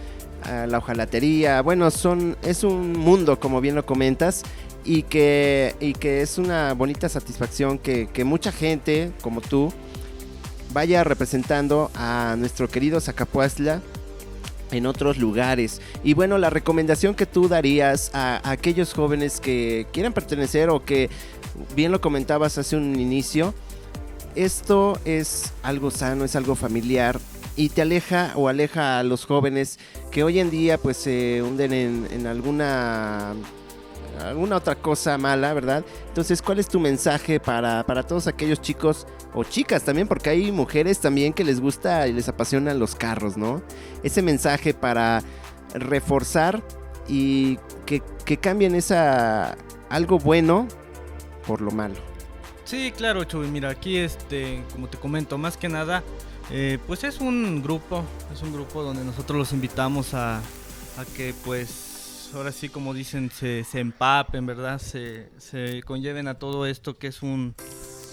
la 0.44 0.78
hojalatería. 0.78 1.62
Bueno, 1.62 1.90
son, 1.90 2.36
es 2.42 2.64
un 2.64 2.92
mundo, 2.92 3.38
como 3.38 3.60
bien 3.60 3.74
lo 3.74 3.84
comentas, 3.84 4.42
y 4.88 5.02
que, 5.02 5.74
y 5.80 5.92
que 5.92 6.22
es 6.22 6.38
una 6.38 6.72
bonita 6.72 7.10
satisfacción 7.10 7.78
que, 7.78 8.08
mucha 8.24 8.50
gente 8.50 9.12
como 9.20 9.42
tú 9.42 9.70
vaya 10.72 11.04
representando 11.04 11.90
a 11.94 12.36
nuestro 12.38 12.68
querido 12.68 12.98
Zacapuazla 12.98 13.82
en 14.70 14.86
otros 14.86 15.18
lugares. 15.18 15.82
Y 16.02 16.14
bueno, 16.14 16.38
la 16.38 16.48
recomendación 16.48 17.14
que 17.14 17.26
tú 17.26 17.48
darías 17.48 18.10
a, 18.14 18.40
aquellos 18.50 18.94
jóvenes 18.94 19.40
que 19.40 19.86
quieran 19.92 20.14
pertenecer 20.14 20.70
o 20.70 20.82
que 20.82 21.10
bien 21.76 21.92
lo 21.92 22.00
comentabas 22.00 22.56
hace 22.56 22.74
un 22.74 22.98
inicio, 22.98 23.52
esto 24.36 24.98
es 25.04 25.52
algo 25.62 25.90
sano, 25.90 26.24
es 26.24 26.34
algo 26.34 26.54
familiar 26.54 27.20
y 27.56 27.68
te 27.68 27.82
aleja 27.82 28.32
o 28.36 28.48
aleja 28.48 28.98
a 28.98 29.02
los 29.02 29.26
jóvenes 29.26 29.78
que 30.10 30.24
hoy 30.24 30.38
en 30.38 30.50
día 30.50 30.78
pues 30.78 30.96
se 30.96 31.42
hunden 31.42 31.74
en, 31.74 32.08
en 32.10 32.26
alguna 32.26 33.34
alguna 34.22 34.56
otra 34.56 34.74
cosa 34.74 35.16
mala, 35.18 35.52
¿verdad? 35.54 35.84
Entonces, 36.08 36.42
¿cuál 36.42 36.58
es 36.58 36.68
tu 36.68 36.80
mensaje 36.80 37.40
para, 37.40 37.84
todos 38.06 38.26
aquellos 38.26 38.60
chicos 38.60 39.06
o 39.34 39.44
chicas 39.44 39.84
también? 39.84 40.08
Porque 40.08 40.30
hay 40.30 40.52
mujeres 40.52 41.00
también 41.00 41.32
que 41.32 41.44
les 41.44 41.60
gusta 41.60 42.08
y 42.08 42.12
les 42.12 42.28
apasionan 42.28 42.78
los 42.78 42.94
carros, 42.94 43.36
¿no? 43.36 43.62
Ese 44.02 44.22
mensaje 44.22 44.74
para 44.74 45.22
reforzar 45.74 46.62
y 47.08 47.58
que, 47.86 48.02
que 48.24 48.36
cambien 48.36 48.74
esa 48.74 49.56
algo 49.88 50.18
bueno 50.18 50.68
por 51.46 51.60
lo 51.60 51.70
malo. 51.70 51.94
Sí, 52.64 52.92
claro, 52.94 53.24
Chuy. 53.24 53.48
Mira, 53.48 53.70
aquí, 53.70 53.96
este, 53.96 54.62
como 54.72 54.88
te 54.88 54.98
comento, 54.98 55.38
más 55.38 55.56
que 55.56 55.70
nada, 55.70 56.04
eh, 56.50 56.78
pues 56.86 57.02
es 57.04 57.18
un 57.18 57.62
grupo, 57.62 58.04
es 58.32 58.42
un 58.42 58.52
grupo 58.52 58.82
donde 58.82 59.04
nosotros 59.04 59.38
los 59.38 59.52
invitamos 59.52 60.12
a, 60.12 60.36
a 60.36 61.04
que, 61.16 61.34
pues, 61.44 61.87
ahora 62.34 62.52
sí, 62.52 62.68
como 62.68 62.94
dicen, 62.94 63.30
se, 63.30 63.64
se 63.64 63.80
empapen, 63.80 64.46
¿verdad? 64.46 64.78
Se, 64.78 65.28
se 65.38 65.82
conlleven 65.84 66.28
a 66.28 66.34
todo 66.34 66.66
esto 66.66 66.98
que 66.98 67.08
es 67.08 67.22
un, 67.22 67.54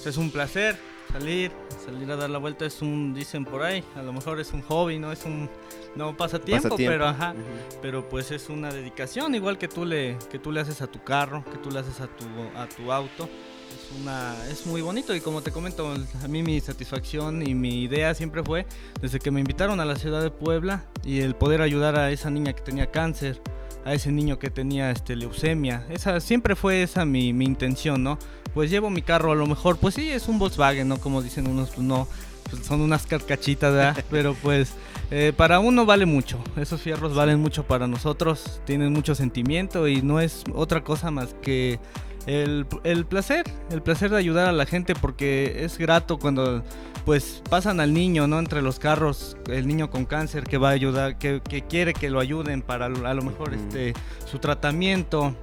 es 0.06 0.18
un 0.18 0.32
placer 0.32 0.78
salir, 1.12 1.52
salir 1.86 2.12
a 2.12 2.18
dar 2.18 2.30
la 2.30 2.40
vuelta 2.40 2.66
es 2.66 2.82
un, 2.82 3.14
dicen 3.14 3.46
por 3.46 3.64
ahí, 3.64 3.84
a 3.96 4.02
lo 4.02 4.12
mejor 4.12 4.40
es 4.42 4.52
un 4.52 4.62
hobby, 4.64 5.00
no 5.00 5.14
es 5.14 5.24
un, 5.24 5.50
no 5.96 6.16
pasatiempo, 6.18 6.76
pero 6.76 7.08
ajá, 7.08 7.34
pero 7.82 8.08
pues 8.10 8.32
es 8.32 8.50
una 8.50 8.72
dedicación, 8.72 9.34
igual 9.34 9.58
que 9.58 9.70
tú 9.70 9.86
le, 9.86 10.18
que 10.30 10.40
tú 10.40 10.52
le 10.52 10.60
haces 10.60 10.82
a 10.82 10.88
tu 10.88 11.02
carro, 11.04 11.44
que 11.50 11.58
tú 11.58 11.72
le 11.72 11.80
haces 11.80 12.02
a 12.02 12.08
tu, 12.08 12.26
a 12.58 12.68
tu 12.68 12.92
auto. 12.92 13.30
Es, 13.66 14.02
una, 14.02 14.36
es 14.50 14.66
muy 14.66 14.82
bonito 14.82 15.16
y 15.16 15.22
como 15.22 15.42
te 15.42 15.52
comento, 15.52 15.94
a 16.24 16.28
mí 16.28 16.44
mi 16.44 16.60
satisfacción 16.60 17.46
y 17.46 17.56
mi 17.56 17.84
idea 17.84 18.14
siempre 18.14 18.44
fue 18.44 18.66
desde 19.02 19.20
que 19.20 19.32
me 19.32 19.40
invitaron 19.40 19.80
a 19.80 19.86
la 19.86 19.96
ciudad 19.96 20.22
de 20.22 20.32
Puebla 20.32 20.84
y 21.04 21.22
el 21.22 21.36
poder 21.36 21.62
ayudar 21.62 21.98
a 21.98 22.12
esa 22.12 22.30
niña 22.30 22.54
que 22.54 22.62
tenía 22.62 22.92
cáncer, 22.92 23.42
a 23.86 23.94
ese 23.94 24.12
niño 24.12 24.40
que 24.40 24.50
tenía 24.50 24.92
este, 24.92 25.16
leucemia. 25.16 25.86
Esa, 25.90 26.20
siempre 26.20 26.56
fue 26.56 26.84
esa 26.84 27.06
mi, 27.06 27.32
mi, 27.32 27.46
intención, 27.46 28.04
¿no? 28.04 28.18
Pues 28.54 28.70
llevo 28.70 28.90
mi 28.90 29.02
carro 29.02 29.32
a 29.32 29.36
lo 29.36 29.46
mejor, 29.46 29.78
pues 29.78 29.96
sí, 29.96 30.10
es 30.10 30.28
un 30.28 30.40
Volkswagen, 30.40 30.88
¿no? 30.88 30.98
Como 30.98 31.22
dicen 31.22 31.48
unos, 31.48 31.70
pues 31.70 31.86
no, 31.86 32.08
pues 32.50 32.66
son 32.66 32.82
unas 32.82 33.06
carcachitas, 33.06 33.74
¿verdad? 33.74 34.04
Pero 34.10 34.34
pues 34.34 34.74
eh, 35.12 35.34
para 35.38 35.60
uno 35.60 35.86
vale 35.86 36.06
mucho. 36.06 36.40
Esos 36.58 36.82
fierros 36.82 37.16
valen 37.16 37.40
mucho 37.40 37.64
para 37.64 37.88
nosotros, 37.88 38.60
tienen 38.66 38.92
mucho 38.92 39.14
sentimiento 39.14 39.88
y 39.88 40.02
no 40.02 40.20
es 40.20 40.44
otra 40.54 40.84
cosa 40.84 41.12
más 41.12 41.36
que 41.42 41.80
el, 42.26 42.66
el, 42.84 43.06
placer, 43.06 43.46
el 43.72 43.82
placer 43.82 44.12
de 44.12 44.18
ayudar 44.18 44.48
a 44.48 44.52
la 44.52 44.66
gente 44.66 44.96
porque 44.96 45.64
es 45.64 45.78
grato 45.78 46.18
cuando 46.18 46.64
pues 47.06 47.44
pasan 47.50 47.80
al 47.80 47.94
niño, 47.94 48.28
¿no? 48.28 48.40
Entre 48.40 48.64
los 48.64 48.80
carros, 48.80 49.38
el 49.48 49.68
niño 49.68 49.92
con 49.92 50.06
cáncer 50.06 50.44
que 50.44 50.58
va 50.58 50.70
a 50.70 50.72
ayudar, 50.72 51.20
que, 51.20 51.42
que 51.48 51.62
quiere 51.62 51.94
que 51.94 52.10
lo 52.10 52.20
ayuden 52.20 52.64
para 52.64 52.88
a 52.88 53.14
lo 53.14 53.22
mejor 53.22 53.54
este 53.54 53.94
su 54.26 54.40
tratamiento, 54.40 55.36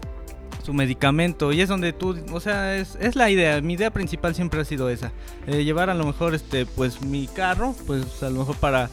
su 0.65 0.75
medicamento 0.75 1.53
y 1.53 1.61
es 1.61 1.69
donde 1.69 1.93
tú, 1.93 2.17
o 2.33 2.41
sea, 2.41 2.77
es, 2.77 2.97
es 3.01 3.15
la 3.15 3.31
idea, 3.31 3.61
mi 3.61 3.75
idea 3.75 3.93
principal 3.93 4.35
siempre 4.35 4.61
ha 4.61 4.65
sido 4.65 4.89
esa, 4.89 5.13
eh, 5.47 5.63
llevar 5.65 5.89
a 5.89 5.95
lo 5.95 6.05
mejor 6.05 6.35
este 6.35 6.67
pues 6.67 7.01
mi 7.01 7.29
carro, 7.29 7.75
pues 7.87 8.23
a 8.25 8.31
lo 8.31 8.41
mejor 8.41 8.57
para 8.57 8.91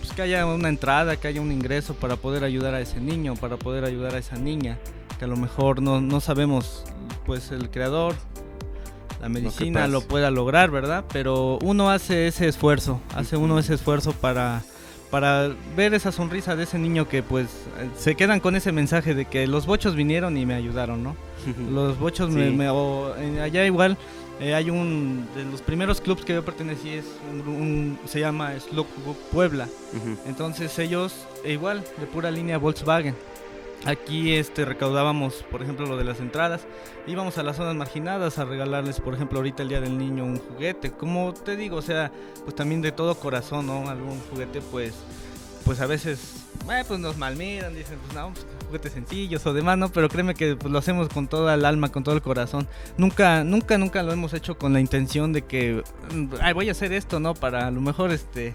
pues, 0.00 0.12
que 0.12 0.22
haya 0.22 0.44
una 0.46 0.68
entrada, 0.68 1.16
que 1.16 1.28
haya 1.28 1.40
un 1.40 1.52
ingreso 1.52 1.94
para 1.94 2.16
poder 2.16 2.44
ayudar 2.44 2.74
a 2.74 2.80
ese 2.80 3.00
niño, 3.00 3.34
para 3.34 3.56
poder 3.56 3.84
ayudar 3.84 4.14
a 4.14 4.18
esa 4.18 4.36
niña, 4.36 4.78
que 5.20 5.26
a 5.26 5.28
lo 5.28 5.36
mejor 5.36 5.82
no, 5.82 6.00
no 6.00 6.18
sabemos 6.18 6.82
pues 7.26 7.50
el 7.50 7.68
creador, 7.70 8.14
la 9.20 9.28
medicina 9.28 9.86
lo, 9.86 10.00
lo, 10.00 10.08
pueda 10.08 10.30
lograr, 10.30 10.70
¿verdad? 10.70 11.04
Pero 11.12 11.58
uno 11.60 11.90
hace 11.90 12.26
ese 12.26 12.48
esfuerzo, 12.48 13.02
hace 13.14 13.36
uno 13.36 13.58
ese 13.58 13.74
esfuerzo 13.74 14.12
para, 14.12 14.62
para 15.10 15.50
ver 15.76 15.92
esa 15.92 16.10
sonrisa 16.10 16.56
de 16.56 16.62
ese 16.62 16.78
niño 16.78 17.06
que 17.06 17.22
pues 17.22 17.48
se 17.98 18.14
quedan 18.14 18.40
con 18.40 18.56
ese 18.56 18.72
mensaje 18.72 19.14
de 19.14 19.26
que 19.26 19.46
los 19.46 19.66
bochos 19.66 19.94
vinieron 19.94 20.38
y 20.38 20.46
me 20.46 20.54
ayudaron, 20.54 21.04
¿no? 21.04 21.14
los 21.70 21.98
bochos 21.98 22.30
me, 22.30 22.50
me 22.50 22.70
o, 22.70 23.12
allá 23.42 23.66
igual 23.66 23.98
eh, 24.40 24.54
hay 24.54 24.70
un 24.70 25.26
de 25.34 25.44
los 25.44 25.60
primeros 25.60 26.00
clubs 26.00 26.24
que 26.24 26.32
yo 26.32 26.42
pertenecí 26.42 26.94
es 26.94 27.04
un, 27.30 27.46
un 27.46 27.98
se 28.06 28.20
llama 28.20 28.58
Slug 28.58 28.86
Puebla. 29.30 29.68
Uh 29.92 29.96
-huh. 29.96 30.16
Entonces 30.26 30.78
ellos 30.78 31.26
igual 31.44 31.84
de 31.98 32.06
pura 32.06 32.30
línea 32.30 32.56
Volkswagen. 32.56 33.14
Aquí 33.86 34.34
este 34.34 34.66
recaudábamos, 34.66 35.42
por 35.50 35.62
ejemplo, 35.62 35.86
lo 35.86 35.96
de 35.96 36.04
las 36.04 36.20
entradas. 36.20 36.66
Íbamos 37.06 37.38
a 37.38 37.42
las 37.42 37.56
zonas 37.56 37.74
marginadas 37.74 38.38
a 38.38 38.44
regalarles, 38.44 39.00
por 39.00 39.14
ejemplo, 39.14 39.38
ahorita 39.38 39.62
el 39.62 39.70
día 39.70 39.80
del 39.80 39.96
niño 39.96 40.24
un 40.24 40.38
juguete. 40.38 40.90
Como 40.90 41.32
te 41.32 41.56
digo, 41.56 41.76
o 41.76 41.82
sea, 41.82 42.12
pues 42.44 42.54
también 42.54 42.82
de 42.82 42.92
todo 42.92 43.14
corazón, 43.14 43.66
¿no? 43.66 43.88
Algún 43.88 44.20
juguete, 44.30 44.60
pues, 44.60 44.94
pues 45.64 45.80
a 45.80 45.86
veces, 45.86 46.39
eh, 46.70 46.84
pues 46.86 47.00
nos 47.00 47.16
malmiran, 47.16 47.74
dicen, 47.74 47.98
pues 47.98 48.14
no, 48.14 48.32
pues, 48.32 48.46
juguetes 48.66 48.92
sencillos 48.92 49.44
o 49.46 49.52
demás, 49.52 49.78
¿no? 49.78 49.88
Pero 49.88 50.08
créeme 50.08 50.34
que 50.34 50.56
pues, 50.56 50.72
lo 50.72 50.78
hacemos 50.78 51.08
con 51.08 51.28
toda 51.28 51.54
el 51.54 51.64
alma, 51.64 51.90
con 51.90 52.04
todo 52.04 52.14
el 52.14 52.22
corazón. 52.22 52.68
Nunca, 52.96 53.44
nunca, 53.44 53.78
nunca 53.78 54.02
lo 54.02 54.12
hemos 54.12 54.34
hecho 54.34 54.58
con 54.58 54.72
la 54.72 54.80
intención 54.80 55.32
de 55.32 55.42
que, 55.42 55.82
ay, 56.40 56.52
voy 56.52 56.68
a 56.68 56.72
hacer 56.72 56.92
esto, 56.92 57.20
¿no? 57.20 57.34
Para 57.34 57.66
a 57.66 57.70
lo 57.70 57.80
mejor, 57.80 58.10
este, 58.12 58.54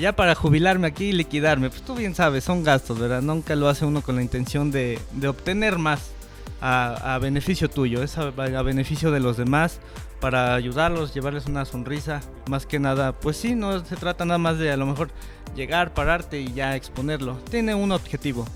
ya 0.00 0.14
para 0.14 0.34
jubilarme 0.34 0.88
aquí 0.88 1.06
y 1.06 1.12
liquidarme. 1.12 1.70
Pues 1.70 1.82
tú 1.82 1.94
bien 1.94 2.14
sabes, 2.14 2.44
son 2.44 2.64
gastos, 2.64 2.98
¿verdad? 2.98 3.22
Nunca 3.22 3.54
lo 3.54 3.68
hace 3.68 3.84
uno 3.86 4.02
con 4.02 4.16
la 4.16 4.22
intención 4.22 4.70
de 4.70 4.98
obtener 5.26 5.78
más 5.78 6.15
a, 6.60 7.14
a, 7.14 7.18
beneficio 7.18 7.68
tuyo, 7.68 8.02
es 8.02 8.18
a, 8.18 8.28
a, 8.28 8.62
beneficio 8.62 9.10
de 9.10 9.20
los 9.20 9.36
demás, 9.36 9.80
para 10.20 10.54
ayudarlos, 10.54 11.14
llevarles 11.14 11.46
una 11.46 11.64
sonrisa. 11.64 12.20
Más 12.48 12.66
que 12.66 12.78
nada, 12.78 13.12
pues 13.12 13.36
sí, 13.36 13.54
no 13.54 13.84
se 13.84 13.96
trata 13.96 14.24
nada 14.24 14.38
más 14.38 14.58
de 14.58 14.70
a 14.72 14.76
lo 14.76 14.86
mejor 14.86 15.10
llegar, 15.54 15.94
pararte 15.94 16.40
y 16.40 16.52
ya 16.52 16.76
exponerlo. 16.76 17.38
Tiene 17.50 17.74
un 17.74 17.92
objetivo, 17.92 18.46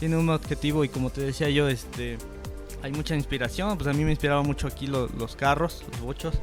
tiene 0.00 0.16
un 0.16 0.28
objetivo 0.28 0.84
y 0.84 0.88
como 0.88 1.10
te 1.10 1.20
decía 1.20 1.48
yo, 1.50 1.68
este, 1.68 2.18
hay 2.82 2.92
mucha 2.92 3.14
inspiración. 3.14 3.76
Pues 3.78 3.88
a 3.88 3.92
mí 3.92 4.04
me 4.04 4.10
inspiraba 4.10 4.42
mucho 4.42 4.66
aquí 4.66 4.86
lo, 4.86 5.08
los 5.08 5.36
carros, 5.36 5.84
los 5.90 6.00
bochos 6.00 6.34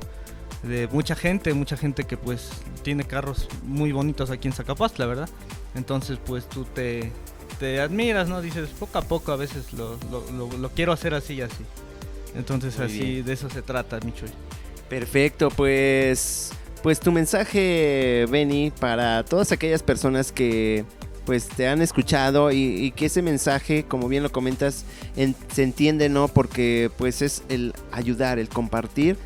de 0.63 0.87
mucha 0.87 1.15
gente, 1.15 1.53
mucha 1.53 1.75
gente 1.75 2.03
que 2.03 2.17
pues 2.17 2.51
tiene 2.83 3.03
carros 3.03 3.47
muy 3.63 3.91
bonitos 3.91 4.29
aquí 4.29 4.47
en 4.47 4.53
Zacapastla, 4.53 5.05
¿verdad? 5.05 5.29
Entonces 5.75 6.19
pues 6.23 6.47
tú 6.47 6.65
te, 6.65 7.11
te 7.59 7.79
admiras, 7.79 8.27
¿no? 8.29 8.41
Dices, 8.41 8.69
poco 8.79 8.97
a 8.97 9.01
poco 9.01 9.31
a 9.31 9.35
veces 9.35 9.73
lo, 9.73 9.97
lo, 10.11 10.29
lo, 10.31 10.57
lo 10.57 10.69
quiero 10.69 10.91
hacer 10.91 11.13
así 11.13 11.35
y 11.35 11.41
así. 11.41 11.63
Entonces 12.35 12.77
muy 12.77 12.85
así 12.85 12.99
bien. 12.99 13.25
de 13.25 13.33
eso 13.33 13.49
se 13.49 13.61
trata, 13.61 13.99
Michuy. 14.05 14.29
Perfecto, 14.89 15.49
pues 15.49 16.51
pues 16.83 16.99
tu 16.99 17.11
mensaje, 17.11 18.25
Benny, 18.29 18.71
para 18.71 19.23
todas 19.23 19.51
aquellas 19.51 19.83
personas 19.83 20.31
que 20.31 20.83
pues 21.25 21.47
te 21.47 21.67
han 21.67 21.81
escuchado 21.81 22.51
y, 22.51 22.57
y, 22.57 22.91
que 22.91 23.05
ese 23.05 23.21
mensaje, 23.21 23.83
como 23.83 24.07
bien 24.07 24.23
lo 24.23 24.31
comentas, 24.31 24.85
en, 25.15 25.35
se 25.53 25.61
entiende, 25.61 26.09
¿no? 26.09 26.27
Porque 26.27 26.89
pues 26.97 27.21
es 27.21 27.43
el 27.49 27.73
ayudar, 27.91 28.39
el 28.39 28.49
compartir 28.49 29.17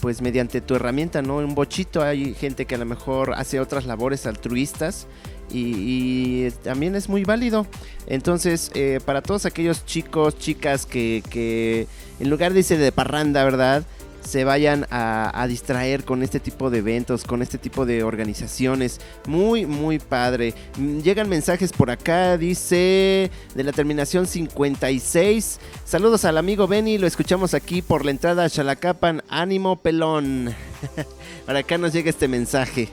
pues 0.00 0.22
mediante 0.22 0.60
tu 0.60 0.74
herramienta, 0.74 1.22
¿no? 1.22 1.36
Un 1.36 1.54
bochito, 1.54 2.02
hay 2.02 2.34
gente 2.34 2.64
que 2.64 2.74
a 2.74 2.78
lo 2.78 2.86
mejor 2.86 3.34
hace 3.34 3.60
otras 3.60 3.84
labores 3.84 4.26
altruistas 4.26 5.06
y, 5.54 6.50
también 6.62 6.94
es 6.94 7.08
muy 7.08 7.24
válido. 7.24 7.66
Entonces, 8.06 8.70
eh, 8.74 9.00
para 9.04 9.22
todos 9.22 9.46
aquellos 9.46 9.86
chicos, 9.86 10.38
chicas 10.38 10.86
que, 10.86 11.86
en 12.18 12.30
lugar 12.30 12.52
de 12.52 12.60
irse 12.60 12.76
de 12.76 12.92
parranda, 12.92 13.44
¿verdad? 13.44 13.84
se 14.24 14.44
vayan 14.44 14.86
a, 14.90 15.44
distraer 15.46 16.04
con 16.04 16.22
este 16.22 16.40
tipo 16.40 16.70
de 16.70 16.78
eventos, 16.78 17.24
con 17.24 17.42
este 17.42 17.58
tipo 17.58 17.84
de 17.84 18.02
organizaciones. 18.02 18.98
Muy, 19.26 19.66
muy 19.66 19.98
padre. 19.98 20.54
Llegan 21.02 21.28
mensajes 21.28 21.72
por 21.72 21.90
acá, 21.90 22.38
dice 22.38 23.30
de 23.54 23.64
la 23.64 23.72
terminación 23.72 24.26
56. 24.26 25.60
Saludos 25.84 26.24
al 26.24 26.38
amigo 26.38 26.66
Benny, 26.66 26.96
lo 26.96 27.06
escuchamos 27.06 27.52
aquí 27.52 27.82
por 27.82 28.04
la 28.06 28.12
entrada 28.12 28.44
a 28.44 28.50
Chalacapan. 28.50 29.22
Ánimo, 29.28 29.76
pelón. 29.76 30.54
por 31.46 31.56
acá 31.56 31.76
nos 31.76 31.92
llega 31.92 32.08
este 32.08 32.26
mensaje. 32.26 32.88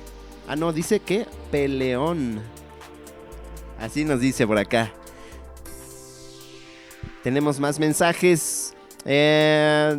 Ah, 0.51 0.57
no, 0.57 0.73
dice 0.73 0.99
que 0.99 1.25
peleón. 1.49 2.41
Así 3.79 4.03
nos 4.03 4.19
dice 4.19 4.45
por 4.45 4.57
acá. 4.57 4.91
Tenemos 7.23 7.57
más 7.57 7.79
mensajes. 7.79 8.73
Eh, 9.05 9.97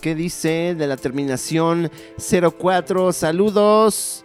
¿Qué 0.00 0.14
dice 0.14 0.76
de 0.78 0.86
la 0.86 0.96
terminación 0.96 1.90
04? 2.56 3.12
Saludos. 3.12 4.24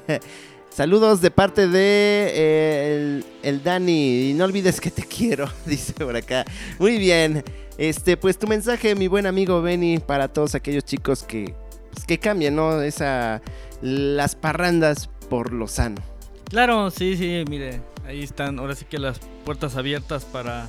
Saludos 0.70 1.20
de 1.20 1.30
parte 1.30 1.68
de 1.68 2.32
eh, 2.34 2.94
el, 2.94 3.24
el, 3.42 3.62
Dani. 3.62 4.30
Y 4.30 4.32
no 4.32 4.46
olvides 4.46 4.80
que 4.80 4.90
te 4.90 5.02
quiero, 5.02 5.46
dice 5.66 5.92
por 5.92 6.16
acá. 6.16 6.46
Muy 6.78 6.96
bien. 6.96 7.44
Este, 7.76 8.16
pues 8.16 8.38
tu 8.38 8.46
mensaje, 8.46 8.94
mi 8.94 9.08
buen 9.08 9.26
amigo 9.26 9.60
Benny, 9.60 9.98
para 9.98 10.28
todos 10.28 10.54
aquellos 10.54 10.86
chicos 10.86 11.22
que, 11.22 11.54
pues, 11.92 12.04
que 12.04 12.18
cambian, 12.18 12.56
¿no? 12.56 12.82
Esa, 12.82 13.42
las 13.80 14.34
parrandas 14.34 15.08
por 15.28 15.52
lo 15.52 15.68
sano. 15.68 16.02
Claro, 16.48 16.90
sí, 16.90 17.16
sí, 17.16 17.44
mire, 17.48 17.80
ahí 18.06 18.22
están, 18.22 18.58
ahora 18.58 18.74
sí 18.74 18.84
que 18.84 18.98
las 18.98 19.20
puertas 19.44 19.76
abiertas 19.76 20.24
para 20.24 20.68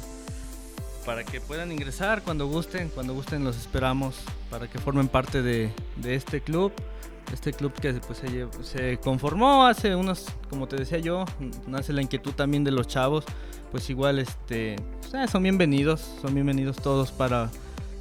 para 1.05 1.23
que 1.23 1.41
puedan 1.41 1.71
ingresar 1.71 2.21
cuando 2.23 2.47
gusten, 2.47 2.89
cuando 2.89 3.13
gusten 3.13 3.43
los 3.43 3.57
esperamos 3.57 4.15
para 4.49 4.67
que 4.67 4.79
formen 4.79 5.07
parte 5.07 5.41
de, 5.41 5.71
de 5.97 6.15
este 6.15 6.41
club. 6.41 6.71
Este 7.31 7.53
club 7.53 7.73
que 7.73 7.93
pues, 7.93 8.21
se, 8.67 8.97
conformó 8.99 9.65
hace 9.65 9.95
unos, 9.95 10.25
como 10.49 10.67
te 10.67 10.75
decía 10.75 10.99
yo, 10.99 11.25
nace 11.67 11.93
la 11.93 12.01
inquietud 12.01 12.33
también 12.33 12.63
de 12.63 12.71
los 12.71 12.87
chavos, 12.87 13.25
pues 13.71 13.89
igual 13.89 14.19
este, 14.19 14.75
pues, 14.99 15.31
son 15.31 15.41
bienvenidos, 15.41 16.01
son 16.21 16.35
bienvenidos 16.35 16.77
todos 16.77 17.11
para, 17.11 17.49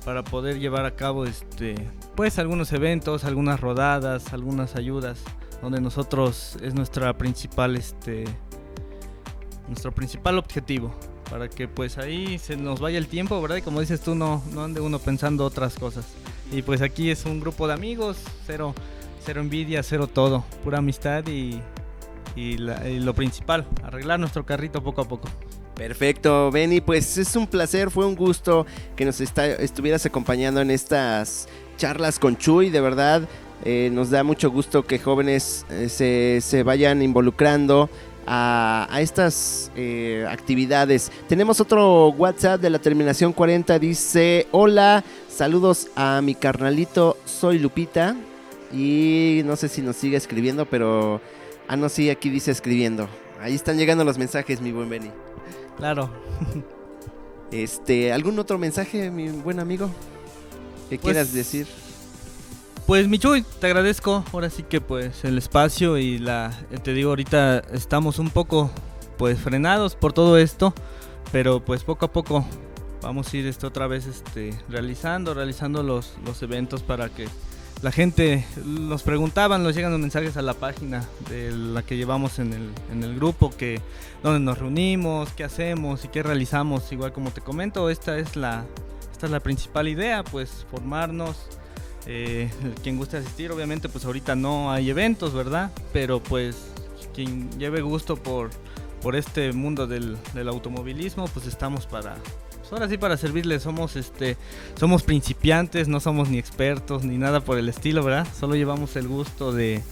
para 0.04 0.24
poder 0.24 0.58
llevar 0.58 0.84
a 0.84 0.94
cabo 0.94 1.24
este, 1.24 1.74
pues 2.14 2.38
algunos 2.38 2.72
eventos, 2.72 3.24
algunas 3.24 3.60
rodadas, 3.60 4.32
algunas 4.32 4.76
ayudas, 4.76 5.20
donde 5.60 5.80
nosotros 5.80 6.56
es 6.62 6.74
nuestra 6.74 7.16
principal, 7.16 7.76
este, 7.76 8.24
nuestro 9.68 9.92
principal 9.92 10.38
objetivo, 10.38 10.92
para 11.30 11.48
que 11.48 11.68
pues 11.68 11.98
ahí 11.98 12.38
se 12.38 12.56
nos 12.56 12.80
vaya 12.80 12.98
el 12.98 13.06
tiempo, 13.06 13.40
¿verdad? 13.40 13.56
Y 13.56 13.62
como 13.62 13.80
dices 13.80 14.00
tú, 14.00 14.14
no, 14.14 14.42
no 14.52 14.64
ande 14.64 14.80
uno 14.80 14.98
pensando 14.98 15.44
otras 15.44 15.76
cosas. 15.76 16.06
Y 16.50 16.62
pues 16.62 16.82
aquí 16.82 17.10
es 17.10 17.24
un 17.24 17.40
grupo 17.40 17.66
de 17.66 17.74
amigos, 17.74 18.18
cero, 18.46 18.74
cero 19.24 19.40
envidia, 19.40 19.82
cero 19.82 20.08
todo, 20.08 20.44
pura 20.64 20.78
amistad 20.78 21.26
y, 21.28 21.60
y 22.34 22.58
lo 22.58 23.14
principal, 23.14 23.66
arreglar 23.82 24.18
nuestro 24.18 24.44
carrito 24.44 24.82
poco 24.82 25.02
a 25.02 25.08
poco. 25.08 25.28
Perfecto, 25.74 26.50
Benny, 26.50 26.80
pues 26.80 27.16
es 27.16 27.34
un 27.34 27.46
placer, 27.46 27.90
fue 27.90 28.06
un 28.06 28.14
gusto 28.14 28.66
que 28.94 29.04
nos 29.04 29.20
estuvieras 29.20 30.04
acompañando 30.04 30.60
en 30.60 30.70
estas 30.70 31.48
charlas 31.76 32.18
con 32.18 32.36
Chuy, 32.36 32.70
de 32.70 32.80
verdad. 32.80 33.22
Eh, 33.64 33.90
nos 33.92 34.10
da 34.10 34.24
mucho 34.24 34.50
gusto 34.50 34.84
que 34.84 34.98
jóvenes 34.98 35.64
eh, 35.70 36.40
se, 36.40 36.62
vayan 36.62 37.00
involucrando 37.00 37.88
a, 38.26 38.88
estas 39.00 39.70
eh, 39.76 40.26
actividades. 40.28 41.10
Tenemos 41.28 41.60
otro 41.60 42.08
WhatsApp 42.08 42.60
de 42.60 42.70
la 42.70 42.78
terminación 42.78 43.32
40, 43.32 43.78
dice, 43.78 44.48
hola, 44.50 45.04
saludos 45.28 45.88
a 45.96 46.20
mi 46.22 46.34
carnalito, 46.34 47.16
soy 47.24 47.58
Lupita. 47.58 48.16
Y 48.72 49.42
no 49.44 49.56
sé 49.56 49.68
si 49.68 49.82
nos 49.82 49.96
sigue 49.96 50.16
escribiendo, 50.16 50.66
pero... 50.66 51.20
Ah, 51.68 51.76
no, 51.76 51.88
sí, 51.88 52.10
aquí 52.10 52.30
dice 52.30 52.50
escribiendo. 52.50 53.08
Ahí 53.40 53.54
están 53.54 53.76
llegando 53.76 54.04
los 54.04 54.18
mensajes, 54.18 54.60
mi 54.60 54.72
buen 54.72 54.88
Benny. 54.88 55.10
Claro. 55.76 56.10
Este, 57.50 58.14
¿algún 58.14 58.38
otro 58.38 58.56
mensaje, 58.56 59.10
mi 59.10 59.28
buen 59.28 59.60
amigo? 59.60 59.90
¿Qué 60.88 60.98
pues, 60.98 61.12
quieras 61.12 61.34
decir? 61.34 61.66
Pues 62.86 63.08
Michuy, 63.08 63.44
te 63.60 63.66
agradezco. 63.66 64.24
Ahora 64.32 64.50
sí 64.50 64.62
que 64.62 64.80
pues 64.80 65.24
el 65.24 65.38
espacio 65.38 65.98
y 65.98 66.18
la 66.18 66.52
te 66.82 66.94
digo 66.94 67.10
ahorita 67.10 67.58
estamos 67.72 68.18
un 68.18 68.30
poco 68.30 68.70
pues 69.18 69.38
frenados 69.38 69.94
por 69.94 70.12
todo 70.12 70.38
esto, 70.38 70.74
pero 71.30 71.64
pues 71.64 71.84
poco 71.84 72.06
a 72.06 72.12
poco 72.12 72.44
vamos 73.02 73.32
a 73.32 73.36
ir 73.36 73.46
esto 73.46 73.68
otra 73.68 73.86
vez 73.86 74.06
este 74.06 74.58
realizando, 74.68 75.32
realizando 75.32 75.82
los 75.82 76.14
los 76.24 76.42
eventos 76.42 76.82
para 76.82 77.08
que 77.08 77.28
la 77.82 77.90
gente 77.90 78.46
nos 78.64 79.02
preguntaban, 79.02 79.64
nos 79.64 79.74
llegan 79.74 79.90
los 79.90 80.00
mensajes 80.00 80.36
a 80.36 80.42
la 80.42 80.54
página 80.54 81.04
de 81.28 81.50
la 81.50 81.82
que 81.82 81.96
llevamos 81.96 82.38
en 82.38 82.52
el, 82.52 82.70
en 82.92 83.02
el 83.02 83.16
grupo, 83.16 83.50
que 83.50 83.80
donde 84.22 84.38
nos 84.38 84.58
reunimos, 84.58 85.32
qué 85.32 85.42
hacemos 85.42 86.04
y 86.04 86.08
qué 86.08 86.22
realizamos. 86.22 86.92
Igual 86.92 87.12
como 87.12 87.32
te 87.32 87.40
comento, 87.40 87.90
esta 87.90 88.18
es 88.18 88.36
la, 88.36 88.64
esta 89.10 89.26
es 89.26 89.32
la 89.32 89.40
principal 89.40 89.88
idea, 89.88 90.22
pues 90.22 90.64
formarnos. 90.70 91.36
Eh, 92.06 92.50
quien 92.82 92.96
guste 92.96 93.16
asistir, 93.16 93.50
obviamente, 93.50 93.88
pues 93.88 94.04
ahorita 94.04 94.36
no 94.36 94.70
hay 94.70 94.88
eventos, 94.88 95.34
¿verdad? 95.34 95.72
Pero 95.92 96.22
pues 96.22 96.56
quien 97.12 97.50
lleve 97.58 97.80
gusto 97.80 98.16
por, 98.16 98.50
por 99.02 99.16
este 99.16 99.52
mundo 99.52 99.88
del, 99.88 100.16
del 100.34 100.48
automovilismo, 100.48 101.26
pues 101.28 101.46
estamos 101.46 101.86
para, 101.86 102.16
ahora 102.72 102.88
sí 102.88 102.96
para 102.96 103.16
servirles 103.16 103.62
somos 103.62 103.96
este 103.96 104.36
somos 104.78 105.02
principiantes, 105.02 105.88
no 105.88 106.00
somos 106.00 106.30
ni 106.30 106.38
expertos 106.38 107.04
ni 107.04 107.18
nada 107.18 107.40
por 107.40 107.58
el 107.58 107.68
estilo, 107.68 108.02
¿verdad? 108.02 108.26
Solo 108.38 108.54
llevamos 108.54 108.96
el 108.96 109.08
gusto 109.08 109.52
de, 109.52 109.82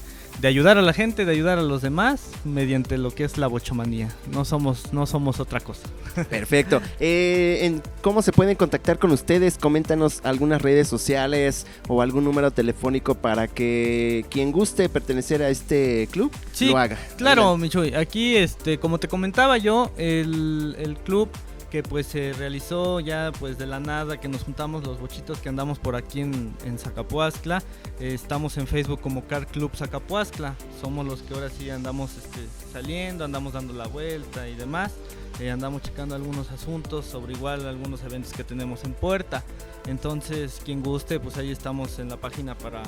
ayudar 0.43 0.79
a 0.79 0.83
la 0.83 0.95
gente, 0.95 1.27
de 1.27 1.33
ayudar 1.33 1.59
a 1.59 1.63
los 1.63 1.83
demás 1.83 2.31
mediante 2.45 2.97
lo 2.97 3.11
que 3.11 3.25
es 3.25 3.37
la 3.37 3.47
bochomanía. 3.47 4.09
No 4.33 4.47
somos, 4.47 4.93
no 4.95 5.07
somos 5.07 5.39
otra 5.39 5.61
cosa. 5.61 5.89
Perfecto. 6.31 6.81
Eh, 6.99 7.61
en 7.63 7.83
¿Cómo 8.01 8.23
se 8.23 8.33
pueden 8.33 8.57
contactar 8.57 8.99
con 8.99 9.11
ustedes? 9.11 9.59
Coméntanos 9.59 10.21
algunas 10.25 10.63
redes 10.63 10.89
sociales 10.89 11.67
o 11.89 12.01
algún 12.01 12.25
número 12.25 12.51
telefónico 12.51 13.15
para 13.15 13.47
que 13.49 14.25
quien 14.31 14.51
guste 14.51 14.89
pertenecer 14.89 15.43
a 15.43 15.51
este 15.51 16.09
club 16.11 16.33
lo 16.61 16.79
haga. 16.79 16.97
Claro, 17.19 17.57
Michoy. 17.59 17.95
Aquí, 17.95 18.37
este, 18.37 18.79
como 18.79 18.99
te 18.99 19.09
comentaba 19.09 19.59
yo, 19.59 19.93
el, 19.99 20.75
el 20.79 20.97
club 20.97 21.29
que 21.71 21.83
pues 21.83 22.07
se 22.07 22.33
realizó 22.33 23.01
ya 23.01 23.33
pues 23.39 23.57
de 23.57 23.67
la 23.67 23.81
nada, 23.81 24.19
que 24.19 24.29
nos 24.29 24.43
juntamos 24.43 24.85
los 24.85 25.01
bochitos 25.01 25.39
que 25.39 25.49
andamos 25.49 25.79
por 25.79 25.95
aquí 25.95 26.21
en, 26.21 26.53
en 26.65 26.79
Zacapuazcla. 26.79 27.63
Eh, 28.01 28.13
estamos 28.13 28.59
en 28.59 28.67
Facebook 28.67 29.01
como 29.01 29.27
Car 29.27 29.47
Club 29.47 29.71
Zacapuazcla. 29.75 30.57
Somos 30.81 31.07
los 31.07 31.23
que 31.23 31.35
ahora 31.35 31.49
sí 31.49 31.71
andamos 31.71 32.17
este, 32.17 32.41
saliendo, 32.73 33.25
andamos 33.25 33.53
dando 33.53 33.73
la 33.73 33.87
vuelta 33.87 34.49
y 34.49 34.57
demás. 34.57 34.93
Eh, 35.39 35.51
andamos 35.51 35.83
checando 35.83 36.15
algunos 36.15 36.51
asuntos 36.51 37.07
sobre 37.07 37.33
igual 37.33 37.67
algunos 37.67 38.03
eventos 38.03 38.33
que 38.33 38.45
tenemos 38.45 38.85
en 38.85 38.93
puerta. 38.93 39.45
Entonces, 39.87 40.61
quien 40.65 40.83
guste, 40.83 41.21
pues 41.21 41.37
ahí 41.39 41.51
estamos 41.51 41.99
en 42.01 42.09
la 42.09 42.17
página 42.17 42.59
para, 42.59 42.83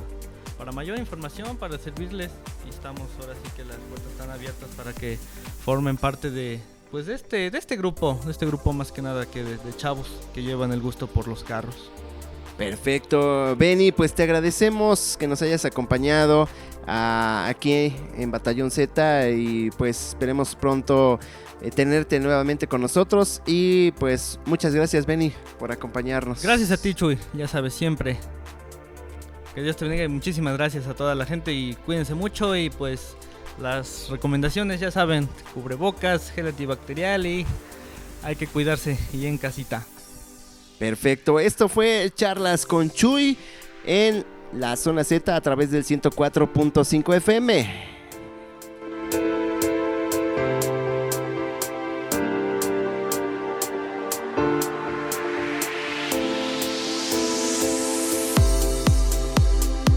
para 0.58 0.72
mayor 0.72 0.98
información, 0.98 1.56
para 1.56 1.78
servirles. 1.78 2.32
Y 2.66 2.70
estamos 2.70 3.08
ahora 3.20 3.34
sí 3.34 3.50
que 3.56 3.64
las 3.64 3.76
puertas 3.76 4.10
están 4.10 4.30
abiertas 4.30 4.68
para 4.76 4.92
que 4.92 5.18
formen 5.64 5.96
parte 5.96 6.30
de, 6.30 6.60
pues 6.92 7.07
de 7.07 7.14
este, 7.14 7.50
de 7.50 7.59
este 7.59 7.76
grupo, 7.76 8.20
de 8.26 8.31
este 8.31 8.44
grupo 8.44 8.74
más 8.74 8.92
que 8.92 9.00
nada 9.00 9.24
que 9.24 9.42
de, 9.42 9.59
chavos 9.78 10.12
que 10.35 10.42
llevan 10.42 10.72
el 10.72 10.83
gusto 10.83 11.07
por 11.07 11.26
los 11.26 11.42
carros. 11.42 11.90
Perfecto, 12.59 13.57
Benny, 13.57 13.92
pues 13.92 14.12
te 14.12 14.22
agradecemos 14.22 15.16
que 15.18 15.26
nos 15.26 15.40
hayas 15.40 15.64
acompañado 15.64 16.50
ah, 16.87 17.46
aquí 17.48 17.94
en 18.18 18.31
Batallón 18.31 18.70
Z 18.70 19.31
y 19.31 19.70
pues 19.70 20.11
esperemos 20.11 20.55
pronto 20.55 21.18
eh, 21.62 21.70
tenerte 21.70 22.20
nuevamente 22.20 22.66
con 22.66 22.83
nosotros 22.83 23.40
y 23.46 23.92
pues 23.92 24.38
muchas 24.44 24.74
gracias 24.74 25.07
Benny 25.07 25.33
por 25.59 25.72
acompañarnos. 25.72 26.42
Gracias 26.42 26.70
a 26.72 26.76
ti 26.76 26.92
Chuy, 26.92 27.18
ya 27.33 27.48
sabes 27.48 27.72
siempre. 27.72 28.18
Que 29.55 29.62
Dios 29.62 29.76
te 29.76 29.87
bendiga 29.87 30.05
y 30.05 30.09
muchísimas 30.09 30.59
gracias 30.59 30.87
a 30.87 30.94
toda 30.94 31.14
la 31.14 31.24
gente 31.24 31.55
y 31.55 31.74
cuídense 31.87 32.14
mucho 32.14 32.55
y 32.55 32.68
pues 32.68 33.16
las 33.60 34.08
recomendaciones, 34.10 34.80
ya 34.80 34.90
saben, 34.90 35.28
cubrebocas, 35.54 36.30
gel 36.30 36.48
antibacterial 36.48 37.26
y 37.26 37.46
hay 38.22 38.36
que 38.36 38.46
cuidarse 38.46 38.98
y 39.12 39.26
en 39.26 39.38
casita. 39.38 39.84
Perfecto, 40.78 41.38
esto 41.38 41.68
fue 41.68 42.10
charlas 42.14 42.66
con 42.66 42.90
Chuy 42.90 43.36
en 43.84 44.24
la 44.52 44.76
zona 44.76 45.04
Z 45.04 45.34
a 45.34 45.40
través 45.40 45.70
del 45.70 45.84
104.5 45.84 47.16
FM. 47.16 48.01